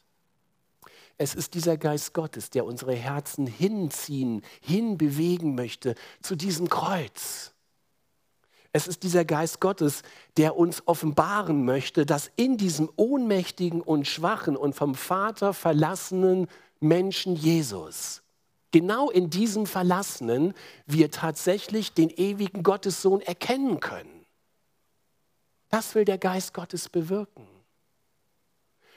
Es 1.22 1.36
ist 1.36 1.54
dieser 1.54 1.76
Geist 1.76 2.14
Gottes, 2.14 2.50
der 2.50 2.66
unsere 2.66 2.96
Herzen 2.96 3.46
hinziehen, 3.46 4.42
hinbewegen 4.62 5.54
möchte 5.54 5.96
zu 6.22 6.38
diesem 6.38 6.70
Kreuz. 6.70 7.54
Es 8.72 8.88
ist 8.88 9.04
dieser 9.04 9.26
Geist 9.26 9.60
Gottes, 9.60 10.04
der 10.38 10.56
uns 10.56 10.82
offenbaren 10.88 11.66
möchte, 11.66 12.06
dass 12.06 12.32
in 12.38 12.56
diesem 12.56 12.90
ohnmächtigen 12.96 13.82
und 13.82 14.08
schwachen 14.08 14.56
und 14.56 14.76
vom 14.76 14.96
Vater 14.96 15.54
verlassenen 15.54 16.48
Menschen 16.80 17.36
Jesus, 17.36 18.22
genau 18.72 19.10
in 19.10 19.30
diesem 19.30 19.66
Verlassenen, 19.66 20.54
wir 20.86 21.12
tatsächlich 21.12 21.94
den 21.94 22.12
ewigen 22.12 22.64
Gottessohn 22.64 23.20
erkennen 23.20 23.82
können. 23.82 24.26
Das 25.68 25.96
will 25.96 26.06
der 26.06 26.18
Geist 26.18 26.54
Gottes 26.54 26.88
bewirken 26.88 27.59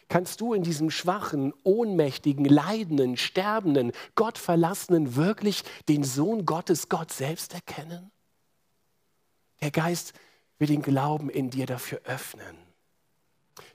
kannst 0.09 0.41
du 0.41 0.55
in 0.55 0.62
diesem 0.62 0.91
schwachen, 0.91 1.53
ohnmächtigen, 1.62 2.45
leidenden, 2.45 3.17
sterbenden, 3.17 3.93
Gottverlassenen 4.15 5.17
wirklich 5.17 5.65
den 5.88 6.05
Sohn 6.05 6.45
Gottes, 6.47 6.88
Gott 6.88 7.12
selbst 7.12 7.55
erkennen? 7.55 8.11
Der 9.61 9.71
Geist 9.71 10.12
will 10.59 10.67
den 10.67 10.83
Glauben 10.83 11.31
in 11.31 11.51
dir 11.51 11.67
dafür 11.67 12.01
öffnen, 12.05 12.57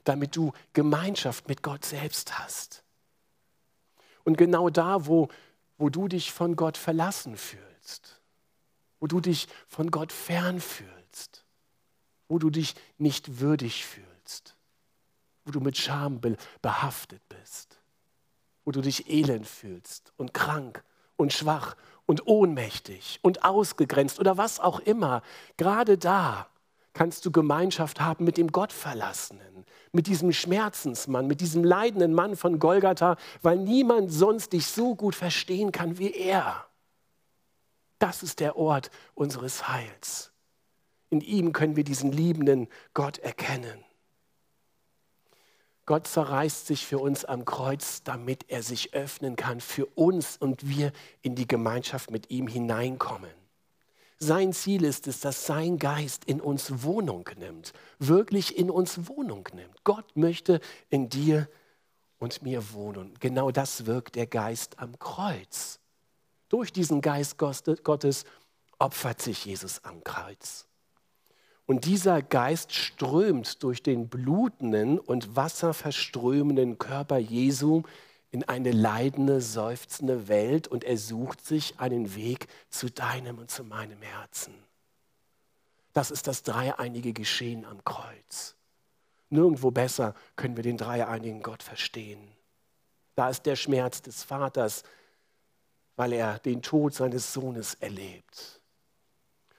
damit 0.04 0.36
du 0.36 0.52
Gemeinschaft 0.74 1.48
mit 1.48 1.62
Gott 1.62 1.84
selbst 1.84 2.38
hast. 2.38 2.84
Und 4.24 4.36
genau 4.36 4.68
da, 4.68 5.06
wo, 5.06 5.28
wo 5.78 5.88
du 5.88 6.08
dich 6.08 6.32
von 6.32 6.56
Gott 6.56 6.76
verlassen 6.76 7.36
fühlst, 7.36 8.20
wo 9.00 9.06
du 9.06 9.20
dich 9.20 9.48
von 9.66 9.90
Gott 9.90 10.12
fern 10.12 10.60
fühlst, 10.60 11.44
wo 12.28 12.38
du 12.38 12.50
dich 12.50 12.74
nicht 12.98 13.40
würdig 13.40 13.86
fühlst, 13.86 14.57
wo 15.48 15.52
du 15.52 15.60
mit 15.60 15.78
Scham 15.78 16.20
behaftet 16.60 17.22
bist, 17.30 17.80
wo 18.64 18.70
du 18.70 18.82
dich 18.82 19.10
elend 19.10 19.46
fühlst 19.46 20.12
und 20.18 20.34
krank 20.34 20.84
und 21.16 21.32
schwach 21.32 21.74
und 22.04 22.26
ohnmächtig 22.26 23.18
und 23.22 23.44
ausgegrenzt 23.44 24.20
oder 24.20 24.36
was 24.36 24.60
auch 24.60 24.78
immer, 24.80 25.22
gerade 25.56 25.96
da 25.96 26.48
kannst 26.92 27.24
du 27.24 27.32
Gemeinschaft 27.32 28.00
haben 28.00 28.24
mit 28.24 28.36
dem 28.36 28.52
Gottverlassenen, 28.52 29.64
mit 29.92 30.06
diesem 30.06 30.32
Schmerzensmann, 30.32 31.26
mit 31.26 31.40
diesem 31.40 31.64
leidenden 31.64 32.12
Mann 32.12 32.36
von 32.36 32.58
Golgatha, 32.58 33.16
weil 33.40 33.56
niemand 33.56 34.12
sonst 34.12 34.52
dich 34.52 34.66
so 34.66 34.94
gut 34.96 35.14
verstehen 35.14 35.72
kann 35.72 35.98
wie 35.98 36.12
er. 36.12 36.66
Das 37.98 38.22
ist 38.22 38.40
der 38.40 38.56
Ort 38.56 38.90
unseres 39.14 39.68
Heils. 39.68 40.32
In 41.08 41.22
ihm 41.22 41.52
können 41.52 41.76
wir 41.76 41.84
diesen 41.84 42.12
liebenden 42.12 42.68
Gott 42.92 43.18
erkennen. 43.18 43.82
Gott 45.88 46.06
zerreißt 46.06 46.66
sich 46.66 46.84
für 46.84 46.98
uns 46.98 47.24
am 47.24 47.46
Kreuz, 47.46 48.02
damit 48.02 48.44
er 48.48 48.62
sich 48.62 48.92
öffnen 48.92 49.36
kann 49.36 49.58
für 49.58 49.86
uns 49.86 50.36
und 50.36 50.68
wir 50.68 50.92
in 51.22 51.34
die 51.34 51.48
Gemeinschaft 51.48 52.10
mit 52.10 52.30
ihm 52.30 52.46
hineinkommen. 52.46 53.30
Sein 54.18 54.52
Ziel 54.52 54.84
ist 54.84 55.06
es, 55.06 55.20
dass 55.20 55.46
sein 55.46 55.78
Geist 55.78 56.26
in 56.26 56.42
uns 56.42 56.82
Wohnung 56.82 57.30
nimmt, 57.38 57.72
wirklich 57.98 58.58
in 58.58 58.68
uns 58.70 59.08
Wohnung 59.08 59.48
nimmt. 59.54 59.82
Gott 59.84 60.14
möchte 60.14 60.60
in 60.90 61.08
dir 61.08 61.48
und 62.18 62.42
mir 62.42 62.74
wohnen. 62.74 63.14
Genau 63.18 63.50
das 63.50 63.86
wirkt 63.86 64.16
der 64.16 64.26
Geist 64.26 64.78
am 64.80 64.98
Kreuz. 64.98 65.80
Durch 66.50 66.70
diesen 66.70 67.00
Geist 67.00 67.38
Gottes 67.38 68.26
opfert 68.78 69.22
sich 69.22 69.46
Jesus 69.46 69.82
am 69.84 70.04
Kreuz. 70.04 70.66
Und 71.68 71.84
dieser 71.84 72.22
Geist 72.22 72.72
strömt 72.72 73.62
durch 73.62 73.82
den 73.82 74.08
blutenden 74.08 74.98
und 74.98 75.36
wasserverströmenden 75.36 76.78
Körper 76.78 77.18
Jesu 77.18 77.82
in 78.30 78.42
eine 78.42 78.72
leidende, 78.72 79.42
seufzende 79.42 80.28
Welt 80.28 80.66
und 80.66 80.82
er 80.82 80.96
sucht 80.96 81.44
sich 81.44 81.78
einen 81.78 82.14
Weg 82.14 82.48
zu 82.70 82.90
deinem 82.90 83.38
und 83.38 83.50
zu 83.50 83.64
meinem 83.64 84.00
Herzen. 84.00 84.54
Das 85.92 86.10
ist 86.10 86.26
das 86.26 86.42
dreieinige 86.42 87.12
Geschehen 87.12 87.66
am 87.66 87.84
Kreuz. 87.84 88.54
Nirgendwo 89.28 89.70
besser 89.70 90.14
können 90.36 90.56
wir 90.56 90.62
den 90.62 90.78
dreieinigen 90.78 91.42
Gott 91.42 91.62
verstehen. 91.62 92.32
Da 93.14 93.28
ist 93.28 93.44
der 93.44 93.56
Schmerz 93.56 94.00
des 94.00 94.22
Vaters, 94.22 94.84
weil 95.96 96.14
er 96.14 96.38
den 96.38 96.62
Tod 96.62 96.94
seines 96.94 97.30
Sohnes 97.34 97.74
erlebt. 97.74 98.57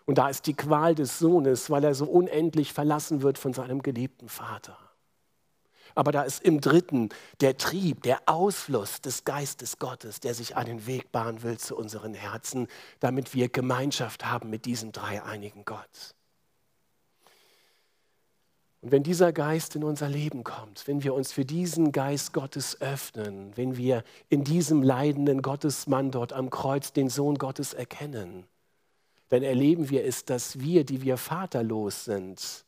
Und 0.09 0.17
da 0.17 0.27
ist 0.27 0.47
die 0.47 0.55
Qual 0.55 0.95
des 0.95 1.19
Sohnes, 1.19 1.69
weil 1.69 1.83
er 1.83 1.93
so 1.93 2.05
unendlich 2.05 2.73
verlassen 2.73 3.21
wird 3.21 3.37
von 3.37 3.53
seinem 3.53 3.83
geliebten 3.83 4.27
Vater. 4.27 4.75
Aber 5.93 6.11
da 6.11 6.23
ist 6.23 6.41
im 6.41 6.61
dritten 6.61 7.09
der 7.41 7.57
Trieb, 7.57 8.01
der 8.01 8.19
Ausfluss 8.25 9.01
des 9.01 9.23
Geistes 9.23 9.77
Gottes, 9.77 10.19
der 10.19 10.33
sich 10.33 10.57
einen 10.57 10.87
Weg 10.87 11.11
bahnen 11.11 11.43
will 11.43 11.59
zu 11.59 11.77
unseren 11.77 12.15
Herzen, 12.15 12.65
damit 12.99 13.35
wir 13.35 13.49
Gemeinschaft 13.49 14.25
haben 14.25 14.49
mit 14.49 14.65
diesem 14.65 14.93
dreieinigen 14.93 15.63
Gott. 15.63 16.15
Und 18.81 18.91
wenn 18.91 19.03
dieser 19.03 19.31
Geist 19.31 19.75
in 19.75 19.83
unser 19.83 20.09
Leben 20.09 20.43
kommt, 20.43 20.87
wenn 20.87 21.03
wir 21.03 21.13
uns 21.13 21.31
für 21.31 21.45
diesen 21.45 21.91
Geist 21.91 22.33
Gottes 22.33 22.81
öffnen, 22.81 23.55
wenn 23.57 23.77
wir 23.77 24.03
in 24.27 24.43
diesem 24.43 24.81
leidenden 24.81 25.43
Gottesmann 25.43 26.09
dort 26.09 26.33
am 26.33 26.49
Kreuz 26.49 26.93
den 26.93 27.09
Sohn 27.09 27.37
Gottes 27.37 27.75
erkennen, 27.75 28.47
dann 29.29 29.43
erleben 29.43 29.89
wir 29.89 30.05
es, 30.05 30.25
dass 30.25 30.59
wir, 30.59 30.83
die 30.83 31.01
wir 31.01 31.17
vaterlos 31.17 32.05
sind, 32.05 32.65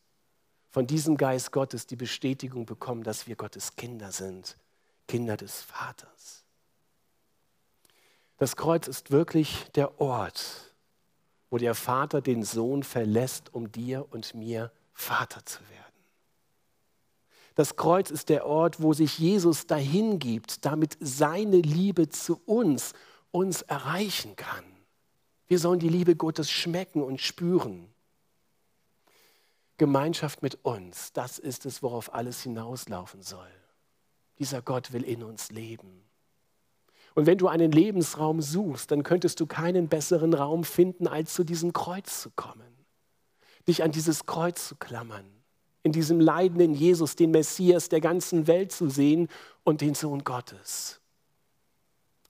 von 0.69 0.87
diesem 0.87 1.17
Geist 1.17 1.51
Gottes 1.51 1.85
die 1.85 1.95
Bestätigung 1.95 2.65
bekommen, 2.65 3.03
dass 3.03 3.27
wir 3.27 3.35
Gottes 3.35 3.75
Kinder 3.75 4.11
sind, 4.11 4.57
Kinder 5.07 5.35
des 5.35 5.61
Vaters. 5.61 6.45
Das 8.37 8.55
Kreuz 8.55 8.87
ist 8.87 9.11
wirklich 9.11 9.65
der 9.75 9.99
Ort, 9.99 10.73
wo 11.49 11.57
der 11.57 11.75
Vater 11.75 12.21
den 12.21 12.43
Sohn 12.43 12.83
verlässt, 12.83 13.53
um 13.53 13.71
dir 13.71 14.07
und 14.11 14.33
mir 14.33 14.71
Vater 14.93 15.45
zu 15.45 15.59
werden. 15.59 15.81
Das 17.55 17.75
Kreuz 17.75 18.09
ist 18.09 18.29
der 18.29 18.45
Ort, 18.45 18.81
wo 18.81 18.93
sich 18.93 19.19
Jesus 19.19 19.67
dahin 19.67 20.19
gibt, 20.19 20.65
damit 20.65 20.97
seine 21.01 21.57
Liebe 21.57 22.07
zu 22.07 22.39
uns 22.45 22.93
uns 23.31 23.61
erreichen 23.63 24.35
kann. 24.35 24.70
Wir 25.51 25.59
sollen 25.59 25.79
die 25.79 25.89
Liebe 25.89 26.15
Gottes 26.15 26.49
schmecken 26.49 27.03
und 27.03 27.19
spüren. 27.19 27.89
Gemeinschaft 29.77 30.41
mit 30.41 30.63
uns, 30.63 31.11
das 31.11 31.39
ist 31.39 31.65
es, 31.65 31.83
worauf 31.83 32.13
alles 32.13 32.41
hinauslaufen 32.41 33.21
soll. 33.21 33.51
Dieser 34.39 34.61
Gott 34.61 34.93
will 34.93 35.03
in 35.03 35.23
uns 35.23 35.51
leben. 35.51 36.05
Und 37.15 37.25
wenn 37.25 37.37
du 37.37 37.49
einen 37.49 37.73
Lebensraum 37.73 38.41
suchst, 38.41 38.91
dann 38.91 39.03
könntest 39.03 39.41
du 39.41 39.45
keinen 39.45 39.89
besseren 39.89 40.33
Raum 40.33 40.63
finden, 40.63 41.05
als 41.05 41.33
zu 41.33 41.43
diesem 41.43 41.73
Kreuz 41.73 42.21
zu 42.21 42.29
kommen. 42.29 42.73
Dich 43.67 43.83
an 43.83 43.91
dieses 43.91 44.25
Kreuz 44.25 44.69
zu 44.69 44.77
klammern, 44.77 45.29
in 45.83 45.91
diesem 45.91 46.21
leidenden 46.21 46.73
Jesus, 46.73 47.17
den 47.17 47.31
Messias 47.31 47.89
der 47.89 47.99
ganzen 47.99 48.47
Welt 48.47 48.71
zu 48.71 48.89
sehen 48.89 49.27
und 49.65 49.81
den 49.81 49.95
Sohn 49.95 50.23
Gottes. 50.23 51.00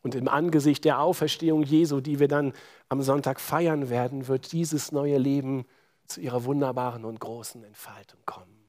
Und 0.04 0.16
im 0.16 0.28
Angesicht 0.28 0.84
der 0.86 1.00
Auferstehung 1.00 1.64
Jesu, 1.64 2.02
die 2.02 2.20
wir 2.20 2.28
dann 2.28 2.54
am 2.90 3.02
Sonntag 3.02 3.40
feiern 3.40 3.90
werden, 3.90 4.28
wird 4.28 4.52
dieses 4.52 4.92
neue 4.92 5.18
Leben 5.18 5.66
zu 6.08 6.22
ihrer 6.22 6.44
wunderbaren 6.44 7.06
und 7.06 7.20
großen 7.20 7.64
Entfaltung 7.64 8.20
kommen. 8.26 8.66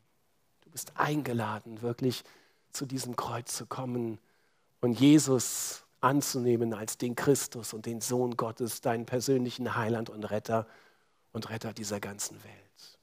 Du 0.62 0.70
bist 0.70 0.92
eingeladen, 0.96 1.82
wirklich 1.82 2.22
zu 2.70 2.86
diesem 2.86 3.16
Kreuz 3.16 3.56
zu 3.56 3.66
kommen 3.66 4.18
und 4.80 4.98
Jesus 5.00 5.84
anzunehmen 6.00 6.74
als 6.74 6.98
den 6.98 7.14
Christus 7.14 7.72
und 7.72 7.86
den 7.86 8.00
Sohn 8.00 8.36
Gottes, 8.36 8.80
deinen 8.80 9.06
persönlichen 9.06 9.76
Heiland 9.76 10.10
und 10.10 10.24
Retter 10.24 10.66
und 11.32 11.48
Retter 11.50 11.72
dieser 11.72 12.00
ganzen 12.00 12.42
Welt. 12.42 12.98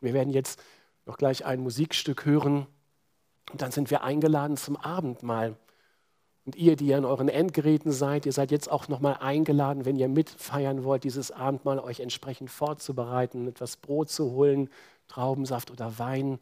Wir 0.00 0.12
werden 0.12 0.32
jetzt 0.32 0.62
noch 1.06 1.16
gleich 1.16 1.44
ein 1.44 1.60
Musikstück 1.60 2.24
hören 2.24 2.66
und 3.50 3.62
dann 3.62 3.72
sind 3.72 3.90
wir 3.90 4.02
eingeladen 4.02 4.56
zum 4.56 4.76
Abendmahl. 4.76 5.56
Und 6.46 6.56
ihr, 6.56 6.76
die 6.76 6.86
ihr 6.86 6.98
an 6.98 7.06
euren 7.06 7.28
Endgeräten 7.28 7.90
seid, 7.90 8.26
ihr 8.26 8.32
seid 8.32 8.50
jetzt 8.50 8.70
auch 8.70 8.88
nochmal 8.88 9.16
eingeladen, 9.20 9.86
wenn 9.86 9.96
ihr 9.96 10.08
mitfeiern 10.08 10.84
wollt, 10.84 11.04
dieses 11.04 11.30
Abendmahl 11.30 11.78
euch 11.78 12.00
entsprechend 12.00 12.50
vorzubereiten, 12.50 13.48
etwas 13.48 13.76
Brot 13.76 14.10
zu 14.10 14.32
holen, 14.32 14.68
Traubensaft 15.08 15.70
oder 15.70 15.98
Wein. 15.98 16.38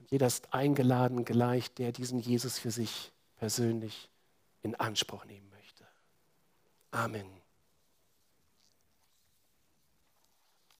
Und 0.00 0.10
jeder 0.10 0.26
ist 0.26 0.52
eingeladen 0.52 1.24
gleich, 1.24 1.72
der 1.74 1.92
diesen 1.92 2.18
Jesus 2.18 2.58
für 2.58 2.72
sich 2.72 3.12
persönlich 3.36 4.08
in 4.62 4.74
Anspruch 4.74 5.24
nehmen 5.24 5.48
möchte. 5.50 5.84
Amen. 6.90 7.41